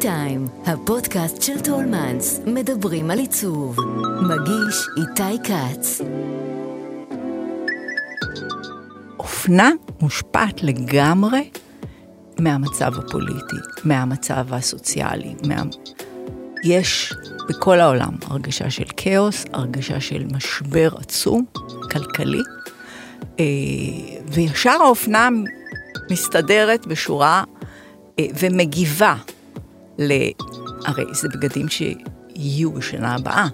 טיים, 0.00 0.46
הפודקאסט 0.66 1.42
של 1.42 1.60
טולמנס, 1.60 2.40
מדברים 2.46 3.10
על 3.10 3.18
עיצוב. 3.18 3.76
מגיש 4.22 4.86
איתי 4.96 5.42
כץ. 5.44 6.00
אופנה 9.18 9.70
מושפעת 10.00 10.62
לגמרי 10.62 11.50
מהמצב 12.38 12.92
הפוליטי, 12.98 13.56
מהמצב 13.84 14.54
הסוציאלי. 14.54 15.34
מה... 15.46 15.62
יש 16.64 17.12
בכל 17.48 17.80
העולם 17.80 18.12
הרגשה 18.26 18.70
של 18.70 18.86
כאוס, 18.96 19.44
הרגשה 19.52 20.00
של 20.00 20.24
משבר 20.32 20.88
עצום, 20.96 21.44
כלכלי, 21.90 22.42
אה, 23.40 23.44
וישר 24.32 24.82
האופנה 24.82 25.28
מסתדרת 26.10 26.86
בשורה 26.86 27.44
אה, 28.18 28.26
ומגיבה 28.38 29.14
ל... 29.98 30.12
הרי 30.86 31.04
זה 31.12 31.28
בגדים 31.28 31.66
שיהיו 31.68 32.72
בשנה 32.72 33.14
הבאה, 33.14 33.46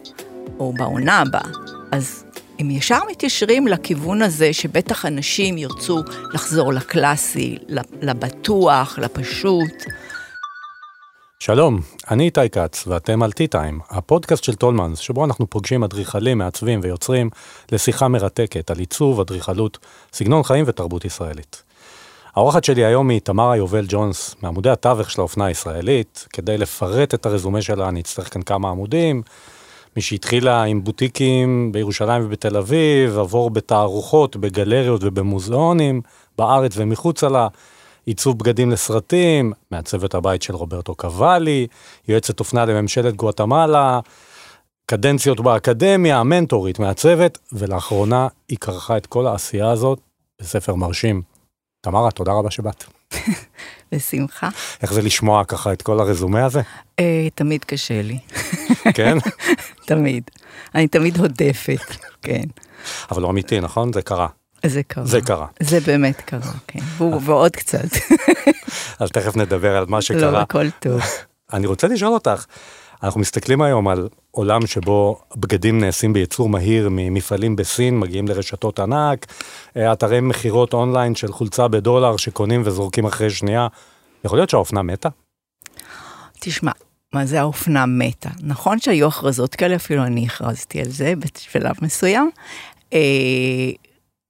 או 0.59 0.73
בעונה 0.73 1.19
הבאה, 1.19 1.51
אז 1.93 2.25
הם 2.59 2.71
ישר 2.71 2.98
מתיישרים 3.11 3.69
לכיוון 3.69 4.23
הזה 4.23 4.53
שבטח 4.53 5.07
אנשים 5.07 5.59
ירצו 5.59 6.03
לחזור 6.34 6.73
לקלאסי, 6.73 7.59
לבטוח, 8.03 8.98
לפשוט. 8.98 9.84
שלום, 11.39 11.81
אני 12.11 12.25
איתי 12.25 12.48
כץ, 12.48 12.87
ואתם 12.87 13.23
על 13.23 13.31
T-Time, 13.31 13.83
הפודקאסט 13.91 14.45
של 14.45 14.55
טולמנס, 14.55 14.98
שבו 14.98 15.25
אנחנו 15.25 15.51
פוגשים 15.51 15.84
אדריכלים, 15.84 16.39
מעצבים 16.39 16.81
ויוצרים 16.83 17.31
לשיחה 17.73 18.09
מרתקת 18.09 18.70
על 18.70 18.79
עיצוב, 18.79 19.20
אדריכלות, 19.20 19.79
סגנון 20.12 20.43
חיים 20.43 20.65
ותרבות 20.69 21.05
ישראלית. 21.05 21.62
האורחת 22.37 22.65
שלי 22.65 22.85
היום 22.85 23.11
היא 23.11 23.21
תמרה 23.21 23.57
יובל 23.57 23.85
ג'ונס, 23.89 24.37
מעמודי 24.43 24.71
התווך 24.71 25.11
של 25.11 25.21
האופנה 25.21 25.45
הישראלית. 25.45 26.27
כדי 26.33 26.59
לפרט 26.59 27.15
את 27.15 27.27
הרזומה 27.27 27.63
שלה, 27.63 27.89
אני 27.89 28.01
אצטרך 28.01 28.35
כאן 28.35 28.43
כמה 28.43 28.71
עמודים. 28.71 29.23
מי 29.97 30.03
שהתחילה 30.03 30.62
עם 30.62 30.84
בוטיקים 30.84 31.73
בירושלים 31.73 32.25
ובתל 32.25 32.56
אביב, 32.56 33.19
עבור 33.19 33.51
בתערוכות, 33.51 34.37
בגלריות 34.37 35.01
ובמוזיאונים, 35.05 36.01
בארץ 36.39 36.73
ומחוצה 36.77 37.29
לה, 37.29 37.48
עיצוב 38.06 38.39
בגדים 38.39 38.71
לסרטים, 38.71 39.53
מעצבת 39.71 40.15
הבית 40.15 40.43
של 40.43 40.55
רוברטו 40.55 40.95
קוואלי, 40.95 41.67
יועצת 42.09 42.41
אופנה 42.41 42.65
לממשלת 42.65 43.17
גואטמלה, 43.17 44.01
קדנציות 44.87 45.41
באקדמיה, 45.41 46.23
מנטורית, 46.23 46.78
מעצבת, 46.78 47.39
ולאחרונה 47.53 48.28
היא 48.49 48.59
כרכה 48.59 48.97
את 48.97 49.06
כל 49.06 49.27
העשייה 49.27 49.71
הזאת 49.71 50.01
בספר 50.41 50.75
מרשים. 50.75 51.31
תמרה, 51.84 52.11
תודה 52.11 52.33
רבה 52.33 52.50
שבאת. 52.50 52.84
בשמחה. 53.92 54.48
איך 54.83 54.92
זה 54.92 55.02
לשמוע 55.02 55.44
ככה 55.44 55.72
את 55.72 55.83
כל 55.83 56.00
הרזומה 56.00 56.44
הזה? 56.44 56.61
אה, 56.98 57.28
תמיד 57.34 57.64
קשה 57.64 58.02
לי. 58.02 58.19
כן? 58.97 59.19
תמיד. 59.86 60.30
אני 60.75 60.88
תמיד 60.88 61.16
הודפת, 61.16 61.97
כן. 62.22 62.42
אבל 63.10 63.22
לא 63.22 63.30
אמיתי, 63.30 63.60
נכון? 63.60 63.92
זה 63.92 64.03
קרה. 64.03 64.27
זה 64.66 64.83
קרה. 64.83 65.06
זה 65.06 65.20
קרה. 65.20 65.47
זה 65.60 65.80
באמת 65.80 66.20
קרה, 66.20 66.53
כן. 66.66 66.80
ועוד 66.98 67.56
קצת. 67.56 67.88
אז 69.00 69.10
תכף 69.10 69.36
נדבר 69.36 69.77
על 69.77 69.84
מה 69.88 70.03
שקרה. 70.03 70.30
לא, 70.30 70.38
הכל 70.38 70.70
טוב. 70.70 71.00
אני 71.53 71.66
רוצה 71.66 71.88
לשאול 71.88 72.12
אותך, 72.12 72.44
אנחנו 73.03 73.20
מסתכלים 73.20 73.62
היום 73.62 73.88
על 73.88 74.08
עולם 74.34 74.66
שבו 74.66 75.20
בגדים 75.36 75.80
נעשים 75.80 76.12
בייצור 76.12 76.48
מהיר 76.48 76.88
ממפעלים 76.91 77.56
בסין, 77.56 77.98
מגיעים 78.00 78.28
לרשתות 78.28 78.80
ענק, 78.80 79.27
אה, 79.77 79.92
אתרי 79.92 80.20
מכירות 80.20 80.75
אונליין 80.75 81.14
של 81.14 81.33
חולצה 81.33 81.69
בדולר 81.69 82.16
שקונים 82.16 82.62
וזורקים 82.64 83.06
אחרי 83.06 83.30
שנייה. 83.30 83.66
יכול 84.25 84.38
להיות 84.38 84.50
שהאופנה 84.50 84.83
מתה? 84.83 85.08
תשמע, 86.41 86.72
מה 87.12 87.27
זה 87.27 87.41
האופנה 87.41 87.86
מתה? 87.86 88.30
נכון 88.42 88.78
שהיו 88.78 89.06
הכרזות 89.08 89.55
כאלה, 89.55 89.77
אפילו 89.77 90.03
אני 90.05 90.27
הכרזתי 90.27 90.80
על 90.80 90.88
זה 90.88 91.14
בשלב 91.19 91.75
מסוים. 91.83 92.30
אה, 92.92 93.70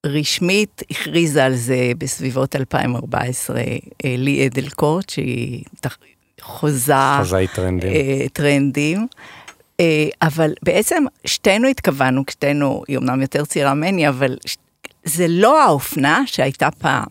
רשמית 0.06 0.82
הכריזה 0.91 1.44
על 1.44 1.54
זה 1.54 1.92
בסביבות 1.98 2.56
2014 2.56 3.60
אה, 3.60 3.64
לי 4.18 4.46
אדלקורט, 4.46 5.10
שהיא 5.10 5.64
חוזה, 6.41 6.94
חוזה 7.18 7.44
טרנדים. 7.54 7.92
אה, 7.92 8.26
טרנדים. 8.32 9.06
אה, 9.81 10.09
אבל 10.22 10.53
בעצם 10.62 11.05
שתינו 11.25 11.69
התכוונו, 11.69 12.22
שתינו, 12.31 12.83
היא 12.88 12.99
אמנם 12.99 13.21
יותר 13.22 13.44
צעירה 13.44 13.75
ממני, 13.75 14.09
אבל 14.09 14.37
זה 15.05 15.27
לא 15.28 15.65
האופנה 15.65 16.22
שהייתה 16.27 16.71
פעם, 16.71 17.09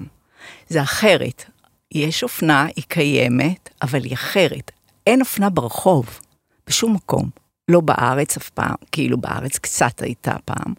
זה 0.68 0.82
אחרת. 0.82 1.46
יש 1.92 2.24
אופנה, 2.24 2.68
היא 2.76 2.84
קיימת, 2.88 3.70
אבל 3.82 4.04
היא 4.04 4.14
אחרת. 4.14 4.72
אין 5.08 5.22
אופנה 5.22 5.50
ברחוב, 5.50 6.20
בשום 6.68 6.94
מקום. 6.94 7.30
לא 7.68 7.82
בארץ 7.82 8.38
אף 8.38 8.50
פעם, 8.50 8.76
כאילו 8.92 9.18
בארץ 9.18 9.58
קצת 9.58 10.02
הייתה 10.02 10.36
פעם, 10.46 10.74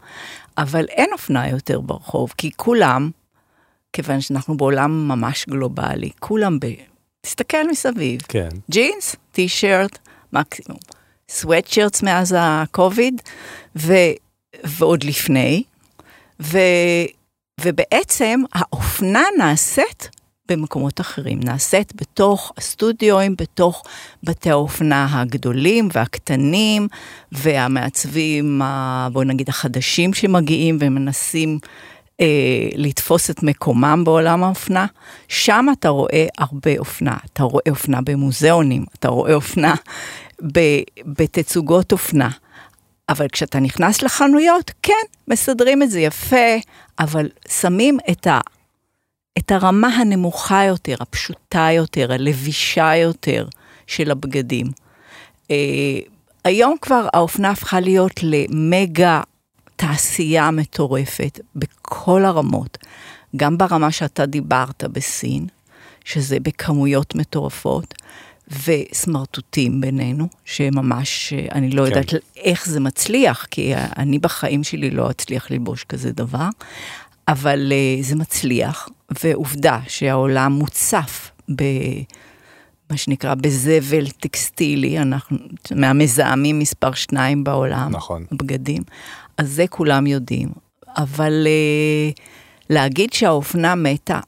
אבל 0.58 0.84
אין 0.88 1.10
אופנה 1.12 1.48
יותר 1.48 1.80
ברחוב, 1.80 2.34
כי 2.36 2.50
כולם, 2.56 3.10
כיוון 3.92 4.20
שאנחנו 4.20 4.56
בעולם 4.56 5.08
ממש 5.08 5.46
גלובלי, 5.48 6.10
כולם 6.20 6.60
ב... 6.60 6.66
תסתכל 7.20 7.68
מסביב. 7.70 8.20
כן. 8.28 8.48
ג'ינס, 8.70 9.16
טי-שירט, 9.32 9.98
מקסימום. 10.32 10.78
סוואטשירטס 11.28 12.02
מאז 12.02 12.34
הקוביד, 12.38 13.22
ו, 13.76 13.94
ועוד 14.64 15.04
לפני, 15.04 15.62
ו, 16.40 16.58
ובעצם 17.60 18.40
האופנה 18.54 19.22
נעשית 19.38 20.08
במקומות 20.48 21.00
אחרים, 21.00 21.40
נעשית 21.42 21.92
בתוך 21.96 22.52
הסטודיואים, 22.56 23.36
בתוך 23.38 23.84
בתי 24.22 24.50
האופנה 24.50 25.20
הגדולים 25.20 25.88
והקטנים, 25.92 26.88
והמעצבים, 27.32 28.62
בוא 29.12 29.24
נגיד, 29.24 29.48
החדשים 29.48 30.14
שמגיעים 30.14 30.78
ומנסים 30.80 31.58
אה, 32.20 32.26
לתפוס 32.74 33.30
את 33.30 33.42
מקומם 33.42 34.02
בעולם 34.04 34.44
האופנה, 34.44 34.86
שם 35.28 35.66
אתה 35.72 35.88
רואה 35.88 36.26
הרבה 36.38 36.78
אופנה. 36.78 37.16
אתה 37.32 37.42
רואה 37.42 37.64
אופנה 37.70 38.00
במוזיאונים, 38.00 38.84
אתה 38.98 39.08
רואה 39.08 39.34
אופנה 39.34 39.74
בתצוגות 41.06 41.92
אופנה. 41.92 42.30
אבל 43.08 43.28
כשאתה 43.28 43.60
נכנס 43.60 44.02
לחנויות, 44.02 44.70
כן, 44.82 45.04
מסדרים 45.28 45.82
את 45.82 45.90
זה 45.90 46.00
יפה, 46.00 46.56
אבל 46.98 47.28
שמים 47.48 47.98
את, 48.10 48.26
ה, 48.26 48.40
את 49.38 49.50
הרמה 49.50 49.88
הנמוכה 49.88 50.64
יותר, 50.64 50.94
הפשוטה 51.00 51.68
יותר, 51.72 52.12
הלבישה 52.12 52.96
יותר 52.96 53.46
של 53.86 54.10
הבגדים. 54.10 54.66
אה, 55.50 55.56
היום 56.44 56.76
כבר 56.80 57.08
האופנה 57.12 57.50
הפכה 57.50 57.80
להיות 57.80 58.20
למגה 58.22 59.20
תעשייה 59.76 60.50
מטורפת 60.50 61.40
בכל 61.56 62.24
הרמות, 62.24 62.78
גם 63.36 63.58
ברמה 63.58 63.92
שאתה 63.92 64.26
דיברת 64.26 64.84
בסין, 64.92 65.46
שזה 66.04 66.40
בכמויות 66.40 67.14
מטורפות, 67.14 67.94
וסמרטוטים 68.64 69.80
בינינו, 69.80 70.28
שממש, 70.44 71.32
אני 71.52 71.70
לא 71.70 71.82
כן. 71.82 71.88
יודעת 71.88 72.14
איך 72.36 72.68
זה 72.68 72.80
מצליח, 72.80 73.46
כי 73.50 73.72
אני 73.76 74.18
בחיים 74.18 74.64
שלי 74.64 74.90
לא 74.90 75.10
אצליח 75.10 75.50
ללבוש 75.50 75.84
כזה 75.84 76.12
דבר, 76.12 76.48
אבל 77.28 77.72
אה, 77.72 78.02
זה 78.02 78.16
מצליח, 78.16 78.88
ועובדה 79.22 79.78
שהעולם 79.88 80.52
מוצף 80.52 81.30
ב... 81.56 81.62
מה 82.90 82.98
שנקרא 82.98 83.34
בזבל 83.34 84.10
טקסטילי, 84.10 84.98
אנחנו 84.98 85.38
מהמזהמים 85.74 86.58
מספר 86.58 86.92
שניים 86.92 87.44
בעולם, 87.44 87.90
נכון. 87.90 88.24
בגדים, 88.32 88.82
אז 89.38 89.50
זה 89.50 89.64
כולם 89.66 90.06
יודעים. 90.06 90.48
אבל 90.96 91.46
uh, 91.46 92.20
להגיד 92.70 93.12
שהאופנה 93.12 93.74
מתה, 93.74 94.20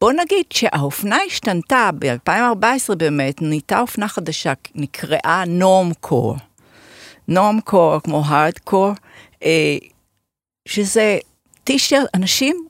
בוא 0.00 0.12
נגיד 0.12 0.44
שהאופנה 0.52 1.18
השתנתה, 1.26 1.90
ב-2014 1.98 2.94
באמת 2.96 3.42
נהייתה 3.42 3.80
אופנה 3.80 4.08
חדשה, 4.08 4.52
נקראה 4.74 5.44
נורם 5.46 5.94
קור. 6.00 6.36
נורם 7.28 7.60
קור 7.60 8.00
כמו 8.00 8.22
הארד 8.26 8.58
קור, 8.64 8.92
אה, 9.44 9.76
שזה 10.68 11.18
טישרט, 11.64 12.08
אנשים 12.14 12.66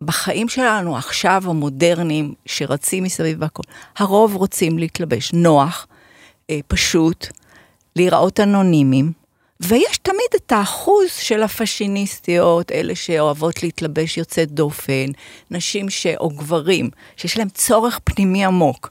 בחיים 0.00 0.48
שלנו 0.48 0.96
עכשיו 0.96 1.42
המודרניים 1.46 2.34
שרצים 2.46 3.04
מסביב 3.04 3.36
והכל, 3.40 3.62
הרוב 3.96 4.36
רוצים 4.36 4.78
להתלבש 4.78 5.32
נוח, 5.32 5.86
אה, 6.50 6.58
פשוט, 6.68 7.26
להיראות 7.96 8.40
אנונימיים, 8.40 9.12
ויש 9.60 9.98
תמיד 9.98 10.30
את 10.36 10.52
האחוז 10.52 11.10
של 11.18 11.42
הפשיניסטיות, 11.42 12.72
אלה 12.72 12.94
שאוהבות 12.94 13.62
להתלבש 13.62 14.18
יוצאת 14.18 14.52
דופן, 14.52 15.06
נשים 15.50 15.90
ש... 15.90 16.06
או 16.06 16.28
גברים, 16.28 16.90
שיש 17.16 17.38
להם 17.38 17.48
צורך 17.48 18.00
פנימי 18.04 18.44
עמוק, 18.44 18.88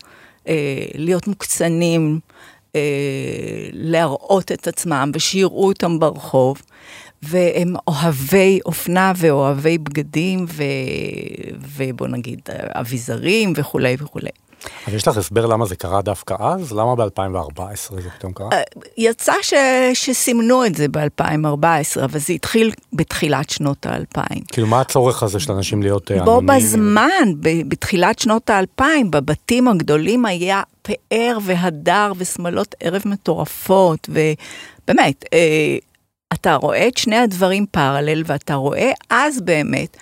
אה, 0.47 0.85
להיות 0.95 1.27
מוקצנים, 1.27 2.19
אה, 2.75 2.81
להראות 3.73 4.51
את 4.51 4.67
עצמם 4.67 5.11
ושיראו 5.13 5.67
אותם 5.67 5.99
ברחוב. 5.99 6.61
והם 7.23 7.75
אוהבי 7.87 8.59
אופנה 8.65 9.13
ואוהבי 9.17 9.77
בגדים, 9.77 10.45
ו... 10.49 10.63
ובוא 11.59 12.07
נגיד 12.07 12.39
אביזרים 12.51 13.53
וכולי 13.55 13.95
וכולי. 13.99 14.29
אבל 14.87 14.95
יש 14.95 15.07
לך 15.07 15.17
הסבר 15.17 15.45
למה 15.45 15.65
זה 15.65 15.75
קרה 15.75 16.01
דווקא 16.01 16.35
אז? 16.39 16.71
למה 16.71 16.95
ב-2014 16.95 18.01
זה 18.01 18.09
פתאום 18.17 18.33
קרה? 18.33 18.49
אה, 18.53 18.61
יצא 18.97 19.33
ש... 19.41 19.53
שסימנו 19.93 20.65
את 20.65 20.75
זה 20.75 20.87
ב-2014, 20.87 22.03
אבל 22.03 22.19
זה 22.19 22.33
התחיל 22.33 22.71
בתחילת 22.93 23.49
שנות 23.49 23.85
האלפיים. 23.85 24.43
כאילו, 24.47 24.67
מה 24.67 24.81
הצורך 24.81 25.23
הזה 25.23 25.39
של 25.39 25.51
אנשים 25.51 25.83
להיות 25.83 26.11
אה, 26.11 26.23
בו 26.23 26.31
אנונימיים? 26.31 26.63
בזמן, 26.63 27.33
ב- 27.39 27.69
בתחילת 27.69 28.19
שנות 28.19 28.49
האלפיים, 28.49 29.11
בבתים 29.11 29.67
הגדולים 29.67 30.25
היה 30.25 30.61
פאר 30.81 31.37
והדר 31.43 32.11
ושמלות 32.17 32.75
ערב 32.79 33.01
מטורפות, 33.05 34.09
ובאמת, 34.09 35.25
אה, 35.33 35.77
אתה 36.33 36.55
רואה 36.55 36.87
את 36.87 36.97
שני 36.97 37.17
הדברים 37.17 37.65
פרלל, 37.71 38.23
ואתה 38.25 38.55
רואה 38.55 38.91
אז 39.09 39.41
באמת 39.41 39.97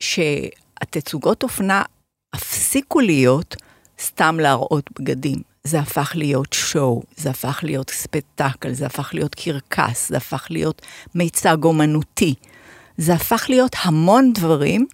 שהתצוגות 0.00 1.42
אופנה 1.42 1.82
הפסיקו 2.32 3.00
להיות 3.00 3.56
סתם 4.00 4.40
להראות 4.40 4.90
בגדים. 4.98 5.42
זה 5.64 5.80
הפך 5.80 6.12
להיות 6.14 6.52
שואו, 6.52 7.02
זה 7.16 7.30
הפך 7.30 7.60
להיות 7.62 7.90
ספקטקל, 7.90 8.72
זה 8.72 8.86
הפך 8.86 9.10
להיות 9.14 9.34
קרקס, 9.34 10.08
זה 10.08 10.16
הפך 10.16 10.46
להיות 10.50 10.82
מיצג 11.14 11.56
אומנותי. 11.64 12.34
זה 12.96 13.14
הפך 13.14 13.46
להיות 13.48 13.76
המון 13.82 14.32
דברים 14.32 14.86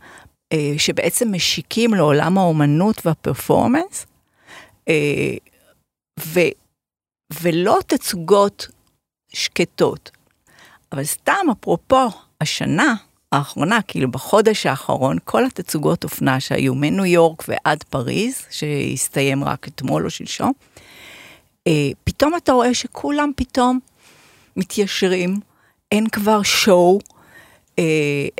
אה, 0.53 0.75
שבעצם 0.79 1.33
משיקים 1.33 1.95
לעולם 1.95 2.39
האומנות 2.39 3.07
והפרפורמנס, 3.07 4.07
אה, 4.89 5.35
ו, 6.21 6.41
ולא 7.43 7.79
תצוגות 7.87 8.69
שקטות. 9.29 10.11
אבל 10.93 11.05
סתם, 11.05 11.47
אפרופו, 11.53 12.09
השנה 12.41 12.95
האחרונה, 13.33 13.83
כאילו 13.89 14.11
בחודש 14.11 14.67
האחרון, 14.67 15.17
כל 15.25 15.45
התצוגות 15.47 16.05
אופנה 16.05 16.41
שהיו 16.41 16.75
מניו 16.75 17.05
יורק 17.05 17.45
ועד 17.49 17.83
פריז, 17.83 18.43
שהסתיים 18.51 19.45
רק 19.45 19.69
אתמול 19.69 20.05
או 20.05 20.11
שלשום, 20.11 20.53
אה, 21.67 21.91
פתאום 22.05 22.37
אתה 22.37 22.53
רואה 22.53 22.75
שכולם 22.75 23.31
פתאום 23.37 23.79
מתיישרים, 24.57 25.41
אין 25.93 26.09
כבר 26.09 26.43
שואו, 26.43 26.99
אה, 27.79 27.85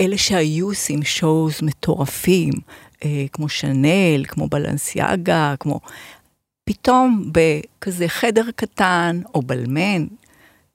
אלה 0.01 0.19
שהיו 0.19 0.67
עושים 0.67 1.03
שואוז 1.03 1.63
מטורפים, 1.63 2.53
אה, 3.05 3.25
כמו 3.33 3.49
שנל, 3.49 4.25
כמו 4.29 4.49
בלנסיאגה, 4.49 5.55
כמו... 5.61 5.81
פתאום 6.65 7.33
בכזה 7.33 8.09
חדר 8.09 8.45
קטן, 8.57 9.21
או 9.35 9.43
בלמן, 9.43 10.07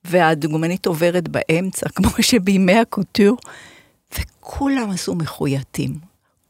והדוגמנית 0.05 0.85
עוברת 0.85 1.27
באמצע, 1.27 1.89
כמו 1.95 2.09
שבימי 2.21 2.77
הקוטור, 2.79 3.37
וכולם 4.43 4.89
עשו 4.89 5.15
מחוייתים. 5.15 5.99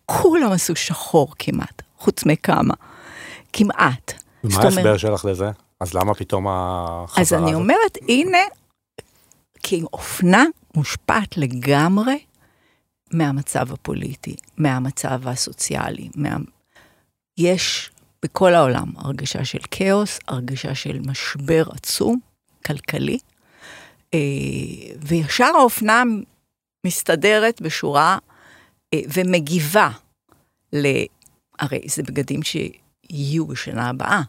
כולם 0.05 0.51
עשו 0.51 0.75
שחור 0.75 1.33
כמעט, 1.39 1.81
חוץ 1.97 2.25
מכמה. 2.25 2.73
כמעט. 3.53 4.13
אומרת- 4.43 4.63
ההסבר 4.65 4.97
שלך 4.97 5.25
לזה? 5.25 5.49
אז 5.79 5.93
למה 5.93 6.13
פתאום 6.13 6.47
החזרה 6.49 7.21
אז 7.21 7.33
אני 7.33 7.41
הזאת? 7.51 7.53
אומרת, 7.61 7.97
הנה, 8.09 8.37
כי 9.63 9.83
אופנה 9.93 10.45
מושפעת 10.75 11.37
לגמרי 11.37 12.19
מהמצב 13.11 13.71
הפוליטי, 13.71 14.35
מהמצב 14.57 15.27
הסוציאלי. 15.27 16.09
מה... 16.15 16.35
יש 17.37 17.91
בכל 18.23 18.53
העולם 18.53 18.87
הרגשה 18.97 19.45
של 19.45 19.59
כאוס, 19.71 20.19
הרגשה 20.27 20.75
של 20.75 20.99
משבר 21.05 21.63
עצום, 21.71 22.19
כלכלי, 22.65 23.17
אה, 24.13 24.19
וישר 25.01 25.51
האופנה 25.57 26.03
מסתדרת 26.85 27.61
בשורה 27.61 28.17
אה, 28.93 28.99
ומגיבה 29.13 29.89
ל... 30.73 30.87
הרי 31.59 31.81
זה 31.87 32.03
בגדים 32.03 32.39
שיהיו 32.43 33.47
בשנה 33.47 33.89
הבאה, 33.89 34.21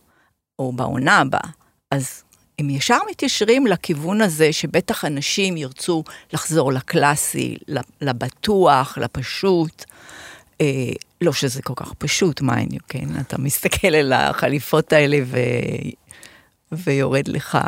או 0.59 0.73
בעונה 0.73 1.19
הבאה, 1.19 1.51
אז 1.91 2.23
הם 2.59 2.71
ישר 2.71 2.99
מתיישרים 3.11 3.67
לכיוון 3.67 4.21
הזה 4.21 4.53
שבטח 4.53 5.05
אנשים 5.05 5.57
ירצו 5.57 6.05
לחזור 6.33 6.73
לקלאסי, 6.73 7.57
לבטוח, 8.01 8.99
לפשוט. 8.99 9.85
אה, 10.61 10.93
לא 11.21 11.33
שזה 11.33 11.63
כל 11.63 11.73
כך 11.77 11.95
פשוט, 11.95 12.41
mind 12.41 12.83
כן? 12.89 13.21
אתה 13.21 13.39
מסתכל 13.39 13.95
על 13.95 14.13
החליפות 14.13 14.93
האלה 14.93 15.19
ו... 15.25 15.39
ויורד 16.85 17.29
לך 17.29 17.59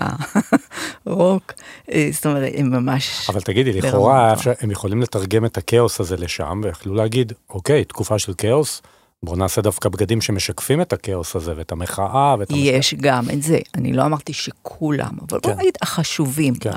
רוק, 1.06 1.52
אה, 1.92 2.08
זאת 2.12 2.26
אומרת, 2.26 2.52
הם 2.56 2.70
ממש... 2.70 3.26
אבל 3.30 3.40
תגידי, 3.40 3.72
לכאורה. 3.72 4.32
אפשר- 4.32 4.52
הם 4.60 4.70
יכולים 4.70 5.02
לתרגם 5.02 5.44
את 5.44 5.56
הכאוס 5.58 6.00
הזה 6.00 6.16
לשם, 6.16 6.60
ויכלו 6.64 6.94
להגיד, 6.94 7.32
אוקיי, 7.50 7.84
תקופה 7.84 8.18
של 8.18 8.32
כאוס, 8.38 8.82
בואו 9.22 9.36
נעשה 9.36 9.60
דווקא 9.60 9.88
בגדים 9.88 10.20
שמשקפים 10.20 10.80
את 10.80 10.92
הכאוס 10.92 11.36
הזה, 11.36 11.52
ואת 11.56 11.72
המחאה, 11.72 12.34
ואת 12.38 12.50
המחאה. 12.50 12.64
יש 12.64 12.94
גם 12.94 13.24
את 13.32 13.42
זה, 13.42 13.58
אני 13.74 13.92
לא 13.92 14.04
אמרתי 14.04 14.32
שכולם, 14.32 15.10
אבל 15.18 15.38
בוא 15.42 15.50
כן. 15.52 15.58
נגיד 15.58 15.74
החשובים, 15.82 16.54
כן. 16.54 16.70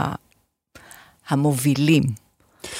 המובילים. 1.30 2.04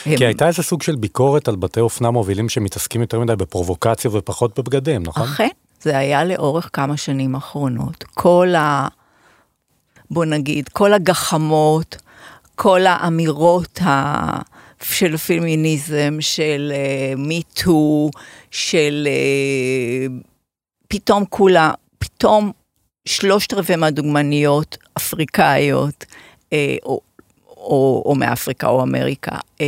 הם- 0.06 0.18
כי 0.18 0.26
הייתה 0.26 0.48
איזה 0.48 0.64
סוג 0.64 0.82
של 0.82 0.96
ביקורת 0.96 1.48
על 1.48 1.56
בתי 1.56 1.80
אופנה 1.80 2.12
מובילים 2.12 2.50
שמתעסקים 2.50 3.02
יותר 3.02 3.20
מדי 3.20 3.36
בפרובוקציה 3.36 4.12
ופחות 4.14 4.60
בבגדים, 4.60 5.04
נכון? 5.04 5.24
אכן, 5.24 5.48
זה 5.82 5.98
היה 5.98 6.24
לאורך 6.26 6.70
כמה 6.74 6.98
שנים 6.98 7.36
אחרונות. 7.36 8.04
כל 8.14 8.56
ה... 8.58 8.88
בוא 10.12 10.26
נגיד, 10.26 10.70
כל 10.70 10.94
הגחמות, 10.94 11.98
כל 12.56 12.86
האמירות 12.86 13.82
ה... 13.82 14.60
של 14.84 15.18
פמיניזם, 15.18 16.18
של 16.20 16.74
מיטו, 17.18 18.10
של 18.52 19.08
אה, 19.08 20.16
פתאום 20.88 21.26
כולה, 21.30 21.72
פתאום 22.00 22.52
שלושת 23.06 23.54
רבעי 23.54 23.76
מהדוגמניות 23.76 24.78
אפריקאיות, 24.98 26.06
אה, 26.54 26.76
או, 26.84 27.00
או, 27.48 28.04
או 28.06 28.16
מאפריקה 28.16 28.68
או 28.68 28.84
אמריקה, 28.84 29.36
אה, 29.62 29.66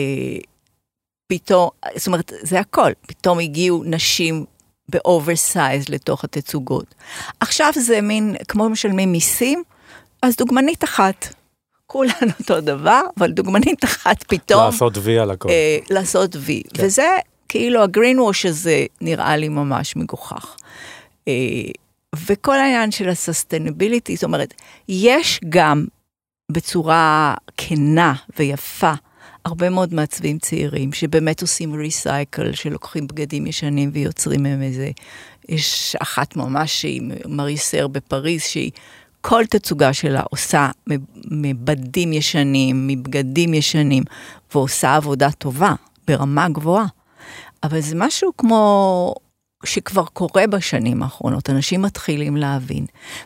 פתאום, 1.28 1.70
זאת 1.96 2.08
אומרת, 2.08 2.34
זה 2.42 2.60
הכל, 2.60 2.92
פתאום 3.02 3.40
הגיעו 3.40 3.84
נשים 3.86 4.46
ב 4.90 5.01
oversize 5.01 5.90
לתוך 5.90 6.24
התצוגות. 6.24 6.96
עכשיו 7.40 7.72
זה 7.76 8.02
מין, 8.02 8.36
כמו 8.48 8.70
משלמים 8.70 9.12
מיסים, 9.12 9.64
אז 10.22 10.36
דוגמנית 10.36 10.84
אחת. 10.84 11.34
כולן 11.88 12.30
אותו 12.40 12.62
דבר, 12.62 13.02
אבל 13.20 13.32
דוגמנית 13.32 13.84
אחת 13.84 14.24
פתאום 14.24 14.66
לעשות 14.66 14.98
וי 14.98 15.20
על 15.20 15.32
הכל. 15.32 15.50
אה, 15.50 15.78
לעשות 15.90 16.36
וי. 16.40 16.64
כן. 16.74 16.86
וזה, 16.86 17.08
כאילו, 17.50 17.84
ה 17.84 18.20
greenwash 18.20 18.46
הזה 18.46 18.86
נראה 19.02 19.38
לי 19.38 19.50
ממש 19.50 19.96
מגוחך. 19.96 20.56
אה, 21.28 21.34
וכל 22.26 22.56
העניין 22.56 22.92
של 22.92 23.10
הסוסטנביליטי, 23.10 24.16
זאת 24.16 24.24
אומרת, 24.24 24.54
יש 24.88 25.40
גם 25.50 25.86
בצורה 26.52 27.34
כנה 27.58 28.14
ויפה, 28.40 28.94
הרבה 29.46 29.70
מאוד 29.70 29.94
מעצבים 29.94 30.40
צעירים 30.40 30.94
שבאמת 30.94 31.42
עושים 31.42 31.74
ריסייקל, 31.74 32.54
שלוקחים 32.54 33.08
בגדים 33.08 33.48
ישנים 33.48 33.90
ויוצרים 33.94 34.44
מהם 34.44 34.62
איזה, 34.62 34.90
יש 35.50 35.96
אחת 36.00 36.36
ממש 36.36 36.82
שהיא 36.82 37.02
מריסר 37.26 37.88
בפריז, 37.88 38.42
שהיא 38.42 38.72
כל 39.22 39.46
תצוגה 39.50 39.94
שלה 39.94 40.22
עושה 40.30 40.70
מבדים 41.32 42.14
ישנים, 42.14 42.88
מבגדים 42.88 43.54
ישנים, 43.54 44.04
ועושה 44.54 44.96
עבודה 44.96 45.32
טובה, 45.32 45.74
ברמה 46.08 46.50
גבוהה. 46.50 46.86
אבל 47.64 47.82
זה 47.82 47.96
משהו 47.98 48.32
כמו 48.38 49.16
שכבר 49.66 50.06
קורה 50.06 50.48
בשנים 50.48 51.04
האחרונות, 51.04 51.50
אנשים 51.50 51.82
מתחילים 51.82 52.38
להבין. 52.38 52.86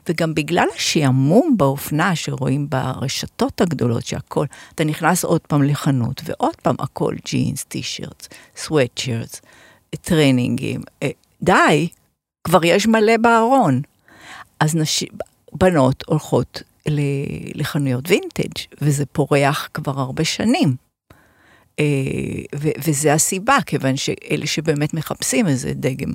וגם 0.09 0.33
בגלל 0.33 0.67
השעמום 0.75 1.57
באופנה 1.57 2.15
שרואים 2.15 2.69
ברשתות 2.69 3.61
הגדולות 3.61 4.05
שהכל, 4.05 4.45
אתה 4.75 4.83
נכנס 4.83 5.23
עוד 5.23 5.41
פעם 5.41 5.63
לחנות, 5.63 6.21
ועוד 6.25 6.55
פעם 6.55 6.75
הכל 6.79 7.15
ג'ינס, 7.25 7.63
טי-שירטס, 7.63 8.29
סוואט-שירטס, 8.57 9.41
טרנינגים. 10.01 10.81
אה, 11.03 11.09
די, 11.41 11.87
כבר 12.43 12.65
יש 12.65 12.87
מלא 12.87 13.17
בארון. 13.17 13.81
אז 14.59 14.75
נשים, 14.75 15.09
בנות 15.57 16.03
הולכות 16.07 16.61
לחנויות 17.55 18.09
וינטג', 18.09 18.61
וזה 18.81 19.05
פורח 19.05 19.69
כבר 19.73 19.99
הרבה 19.99 20.23
שנים. 20.23 20.75
אה, 21.79 21.85
וזה 22.85 23.13
הסיבה, 23.13 23.57
כיוון 23.65 23.97
שאלה 23.97 24.47
שבאמת 24.47 24.93
מחפשים 24.93 25.47
איזה 25.47 25.73
דגם 25.73 26.11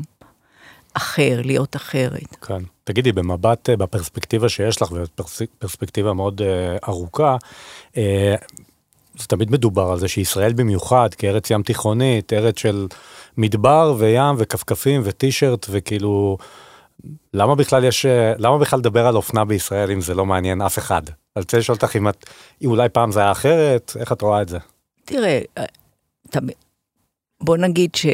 אחר, 0.94 1.40
להיות 1.44 1.76
אחרת. 1.76 2.36
כן. 2.46 2.62
תגידי, 2.84 3.12
במבט, 3.12 3.70
אה, 3.70 3.76
בפרספקטיבה 3.76 4.48
שיש 4.48 4.82
לך, 4.82 4.92
ופרספקטיבה 4.92 6.12
מאוד 6.12 6.42
אה, 6.42 6.76
ארוכה, 6.88 7.36
זה 9.18 9.26
תמיד 9.28 9.50
מדובר 9.50 9.90
על 9.90 9.98
זה 9.98 10.08
שישראל 10.08 10.52
במיוחד, 10.52 11.14
כארץ 11.14 11.50
ים 11.50 11.62
תיכונית, 11.62 12.32
ארץ 12.32 12.58
של 12.58 12.86
מדבר 13.36 13.94
וים 13.98 14.34
וכפכפים 14.38 15.00
וטישרט 15.04 15.66
וכאילו, 15.70 16.38
למה 17.34 17.54
בכלל 17.54 17.84
יש, 17.84 18.06
אה, 18.06 18.32
למה 18.38 18.58
בכלל 18.58 18.78
לדבר 18.78 19.06
על 19.06 19.16
אופנה 19.16 19.44
בישראל 19.44 19.90
אם 19.90 20.00
זה 20.00 20.14
לא 20.14 20.26
מעניין 20.26 20.62
אף 20.62 20.78
אחד? 20.78 21.02
אני 21.08 21.42
רוצה 21.42 21.58
לשאול 21.58 21.74
אותך 21.82 21.96
אם 21.96 22.08
את, 22.08 22.26
אם 22.62 22.70
אולי 22.70 22.88
פעם 22.88 23.12
זה 23.12 23.20
היה 23.20 23.32
אחרת, 23.32 23.92
איך 24.00 24.12
את 24.12 24.22
רואה 24.22 24.42
את 24.42 24.48
זה? 24.48 24.58
תראה, 25.04 25.40
אתה, 26.28 26.38
בוא 27.40 27.56
נגיד 27.56 27.94
ש... 27.94 28.06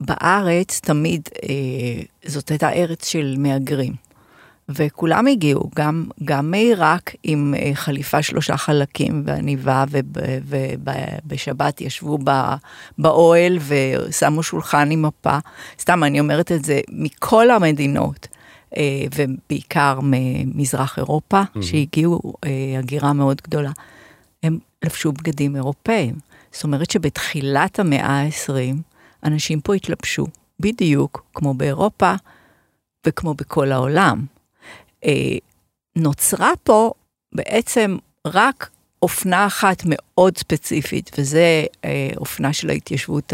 בארץ 0.00 0.80
תמיד, 0.80 1.28
אה, 1.42 2.02
זאת 2.24 2.50
הייתה 2.50 2.72
ארץ 2.72 3.06
של 3.06 3.34
מהגרים. 3.38 3.92
וכולם 4.68 5.26
הגיעו, 5.26 5.70
גם, 5.76 6.04
גם 6.24 6.50
מעיראק 6.50 7.14
עם 7.22 7.54
אה, 7.58 7.70
חליפה 7.74 8.22
שלושה 8.22 8.56
חלקים 8.56 9.22
ועניבה, 9.26 9.84
ובשבת 10.46 11.80
ישבו 11.80 12.18
באוהל 12.98 13.58
ושמו 13.66 14.42
שולחן 14.42 14.90
עם 14.90 15.02
מפה. 15.02 15.38
סתם, 15.80 16.04
אני 16.04 16.20
אומרת 16.20 16.52
את 16.52 16.64
זה 16.64 16.80
מכל 16.90 17.50
המדינות, 17.50 18.28
אה, 18.76 18.82
ובעיקר 19.14 19.98
ממזרח 20.02 20.98
אירופה, 20.98 21.42
mm-hmm. 21.42 21.62
שהגיעו 21.62 22.20
אה, 22.44 22.78
הגירה 22.78 23.12
מאוד 23.12 23.40
גדולה. 23.44 23.72
הם 24.42 24.58
לבשו 24.84 25.12
בגדים 25.12 25.56
אירופאים. 25.56 26.14
זאת 26.52 26.64
אומרת 26.64 26.90
שבתחילת 26.90 27.78
המאה 27.78 28.06
ה-20, 28.06 28.76
אנשים 29.24 29.60
פה 29.60 29.74
התלבשו 29.74 30.26
בדיוק 30.60 31.24
כמו 31.34 31.54
באירופה 31.54 32.14
וכמו 33.06 33.34
בכל 33.34 33.72
העולם. 33.72 34.35
אה, 35.06 35.12
נוצרה 35.96 36.50
פה 36.62 36.92
בעצם 37.34 37.96
רק 38.26 38.70
אופנה 39.02 39.46
אחת 39.46 39.82
מאוד 39.84 40.38
ספציפית, 40.38 41.10
וזה 41.18 41.64
אה, 41.84 42.10
אופנה 42.16 42.52
של 42.52 42.70
ההתיישבות 42.70 43.32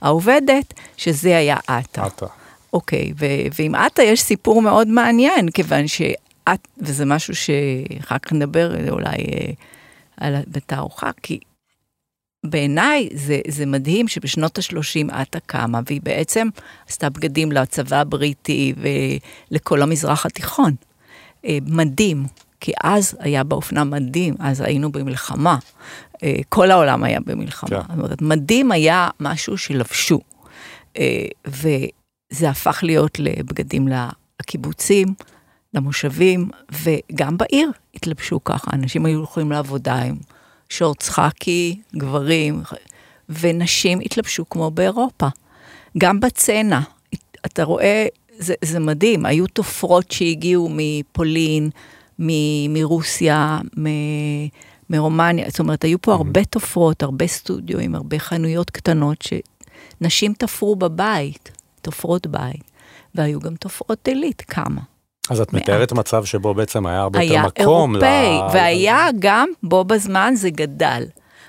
העובדת, 0.00 0.74
שזה 0.96 1.36
היה 1.36 1.56
עטה. 1.66 2.04
עטה. 2.04 2.26
אוקיי, 2.72 3.12
ו- 3.18 3.46
ועם 3.58 3.74
עטה 3.74 4.02
יש 4.02 4.22
סיפור 4.22 4.62
מאוד 4.62 4.88
מעניין, 4.88 5.50
כיוון 5.50 5.88
שאת, 5.88 6.68
וזה 6.78 7.04
משהו 7.04 7.34
שאחר 7.34 8.18
כך 8.18 8.32
נדבר 8.32 8.90
אולי 8.90 9.08
אה, 9.08 9.50
על 10.16 10.34
בתערוכה, 10.46 11.10
כי 11.22 11.38
בעיניי 12.44 13.08
זה, 13.14 13.40
זה 13.48 13.66
מדהים 13.66 14.08
שבשנות 14.08 14.58
ה-30 14.58 15.12
עטה 15.12 15.38
קמה, 15.46 15.80
והיא 15.86 16.00
בעצם 16.02 16.48
עשתה 16.88 17.10
בגדים 17.10 17.52
לצבא 17.52 17.96
הבריטי 17.96 18.74
ולכל 19.50 19.82
המזרח 19.82 20.26
התיכון. 20.26 20.74
אה, 21.44 21.58
מדהים, 21.66 22.26
כי 22.60 22.72
אז 22.82 23.16
היה 23.20 23.44
באופנה 23.44 23.84
מדהים, 23.84 24.34
אז 24.38 24.60
היינו 24.60 24.92
במלחמה. 24.92 25.58
אה, 26.22 26.34
כל 26.48 26.70
העולם 26.70 27.04
היה 27.04 27.20
במלחמה. 27.26 27.70
כן. 27.70 27.76
זאת 27.76 27.98
אומרת, 27.98 28.22
מדהים 28.22 28.72
היה 28.72 29.08
משהו 29.20 29.58
שלבשו. 29.58 30.20
אה, 30.98 31.26
וזה 31.46 32.50
הפך 32.50 32.80
להיות 32.82 33.18
לבגדים 33.18 33.88
לקיבוצים, 34.40 35.08
למושבים, 35.74 36.50
וגם 36.72 37.36
בעיר 37.36 37.70
התלבשו 37.94 38.44
ככה. 38.44 38.70
אנשים 38.72 39.06
היו 39.06 39.18
הולכים 39.18 39.52
לעבודה 39.52 40.02
עם 40.02 40.16
שורץ 40.68 41.08
חאקי, 41.08 41.80
גברים, 41.96 42.62
ונשים 43.28 44.00
התלבשו 44.00 44.48
כמו 44.48 44.70
באירופה. 44.70 45.26
גם 45.98 46.20
בצנע, 46.20 46.80
אתה 47.46 47.64
רואה, 47.64 48.06
זה, 48.38 48.54
זה 48.64 48.80
מדהים, 48.80 49.26
היו 49.26 49.46
תופרות 49.46 50.10
שהגיעו 50.10 50.68
מפולין, 50.72 51.70
מ, 52.18 52.28
מרוסיה, 52.74 53.58
מ, 53.78 53.86
מרומניה, 54.90 55.46
זאת 55.50 55.58
אומרת, 55.58 55.84
היו 55.84 56.02
פה 56.02 56.12
mm-hmm. 56.12 56.14
הרבה 56.14 56.44
תופרות, 56.44 57.02
הרבה 57.02 57.26
סטודיו 57.26 57.78
הרבה 57.94 58.18
חנויות 58.18 58.70
קטנות 58.70 59.22
שנשים 59.22 60.32
תפרו 60.38 60.76
בבית, 60.76 61.50
תופרות 61.82 62.26
בית, 62.26 62.70
והיו 63.14 63.40
גם 63.40 63.56
תופרות 63.56 64.08
עילית, 64.08 64.42
כמה. 64.42 64.80
אז 65.30 65.40
את 65.40 65.52
מתארת 65.52 65.92
מצב 65.92 66.24
שבו 66.24 66.54
בעצם 66.54 66.86
היה 66.86 67.00
הרבה 67.00 67.22
יותר 67.22 67.46
מקום. 67.46 67.96
היה 67.96 68.22
אירופאי, 68.22 68.58
והיה 68.58 69.08
גם, 69.18 69.48
בו 69.62 69.84
בזמן 69.84 70.32
זה 70.36 70.50
גדל. 70.50 71.04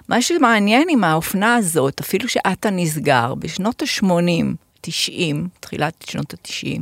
מה 0.10 0.22
שמעניין 0.22 0.88
עם 0.89 1.03
האופנה 1.03 1.55
הזאת, 1.55 2.00
אפילו 2.00 2.29
שעטה 2.29 2.70
נסגר, 2.70 3.34
בשנות 3.36 3.82
ה-80, 3.82 4.46
90, 4.82 5.48
תחילת 5.60 5.94
שנות 6.10 6.34
ה-90, 6.34 6.79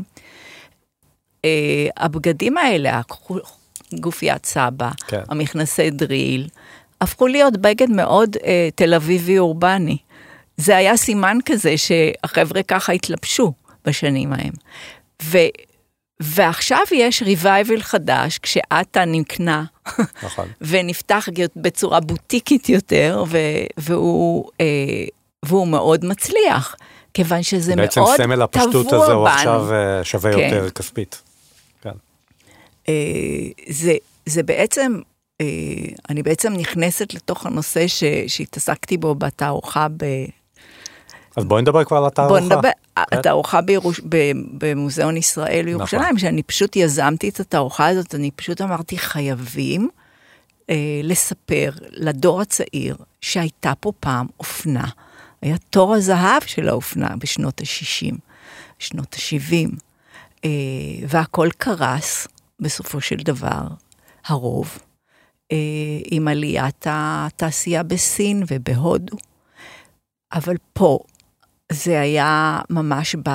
אה, 1.46 1.88
הבגדים 1.98 2.58
האלה, 2.58 3.02
גופיית 3.94 4.46
סבא, 4.46 4.90
כן. 5.08 5.22
המכנסי 5.30 5.90
דריל, 5.90 6.48
הפכו 7.02 7.28
להיות 7.28 7.58
בגד 7.58 7.90
מאוד 7.90 8.38
אה, 8.46 8.70
תל 8.76 8.94
אביבי 8.94 9.40
אורבני. 9.40 9.98
זה 10.58 10.78
היה 10.78 10.98
סימן 10.98 11.38
כזה 11.46 11.76
שהחבר'ה 11.78 12.64
ככה 12.64 12.94
התלבשו 12.94 13.54
בשנים 13.86 14.34
ההם. 14.34 14.54
ו... 15.24 15.38
ועכשיו 16.20 16.84
יש 16.92 17.24
ריווייבל 17.24 17.82
חדש, 17.82 18.38
כשעטה 18.38 19.06
נקנה, 19.06 19.64
נכון. 20.24 20.48
ונפתח 20.62 21.30
בצורה 21.56 22.00
בוטיקית 22.00 22.70
יותר, 22.70 23.24
ו, 23.28 23.38
והוא, 23.78 24.50
אה, 24.62 24.66
והוא 25.46 25.68
מאוד 25.68 26.06
מצליח, 26.06 26.76
כיוון 27.14 27.44
שזה 27.44 27.76
מאוד 27.76 27.90
טבוע 27.90 28.06
בנו. 28.06 28.18
בעצם 28.18 28.24
סמל 28.24 28.42
הפשטות 28.42 28.94
הזה 28.94 29.14
הוא 29.14 29.28
עכשיו 29.28 29.74
אה, 29.74 30.04
שווה 30.04 30.34
כן. 30.34 30.40
יותר 30.40 30.70
כספית. 30.70 31.22
כן. 31.82 31.92
אה, 32.90 32.94
זה, 33.70 33.94
זה 34.26 34.44
בעצם, 34.44 35.00
אה, 35.42 35.46
אני 36.10 36.24
בעצם 36.24 36.54
נכנסת 36.54 37.14
לתוך 37.14 37.46
הנושא 37.46 37.88
ש, 37.88 38.04
שהתעסקתי 38.28 38.98
בו 38.98 39.16
בתערוכה 39.16 39.88
ב... 39.98 40.06
אז 41.36 41.46
בואי 41.46 41.62
נדבר 41.62 41.84
כבר 41.84 41.98
על 41.98 42.06
התערוכה. 42.06 42.40
בואי 42.40 42.46
נדבר, 42.46 42.70
כן. 42.96 43.18
התערוכה 43.18 43.62
בירוש, 43.62 44.02
במוזיאון 44.58 45.18
ישראל 45.18 45.66
בירושלים, 45.66 46.04
נכון. 46.04 46.20
שאני 46.20 46.44
פשוט 46.44 46.76
יזמתי 46.76 47.30
את 47.30 47.40
התערוכה 47.40 47.88
הזאת, 47.88 48.16
אני 48.16 48.32
פשוט 48.32 48.62
אמרתי, 48.62 48.98
חייבים 48.98 49.90
אה, 50.70 50.76
לספר 51.04 51.72
לדור 51.92 52.42
הצעיר 52.42 52.96
שהייתה 53.22 53.74
פה 53.80 53.92
פעם 54.00 54.28
אופנה. 54.40 54.88
היה 55.42 55.58
תור 55.70 55.96
הזהב 55.96 56.42
של 56.46 56.70
האופנה 56.70 57.16
בשנות 57.20 57.62
ה-60, 57.62 58.16
שנות 58.80 59.14
ה-70, 59.14 59.76
אה, 60.46 60.50
והכל 61.08 61.50
קרס 61.58 62.28
בסופו 62.60 63.02
של 63.02 63.16
דבר, 63.16 63.68
הרוב, 64.26 64.78
אה, 65.52 65.58
עם 66.12 66.28
עליית 66.28 66.86
התעשייה 66.90 67.84
בסין 67.84 68.44
ובהודו. 68.48 69.18
אבל 70.34 70.56
פה, 70.74 71.00
זה 71.74 72.02
היה 72.02 72.60
ממש 72.70 73.16
ב... 73.26 73.30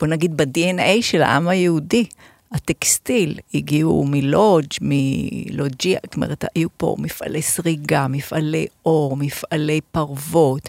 בוא 0.00 0.08
נגיד 0.08 0.36
ב-DNA 0.36 1.02
של 1.02 1.22
העם 1.22 1.48
היהודי. 1.48 2.06
הטקסטיל, 2.52 3.38
הגיעו 3.54 4.04
מלודג', 4.04 4.68
מלוג'יה, 4.80 5.98
זאת 6.04 6.14
אומרת, 6.14 6.44
היו 6.54 6.68
פה 6.76 6.96
מפעלי 6.98 7.42
סריגה, 7.42 8.06
מפעלי 8.08 8.66
אור, 8.86 9.16
מפעלי 9.16 9.80
פרוות, 9.92 10.68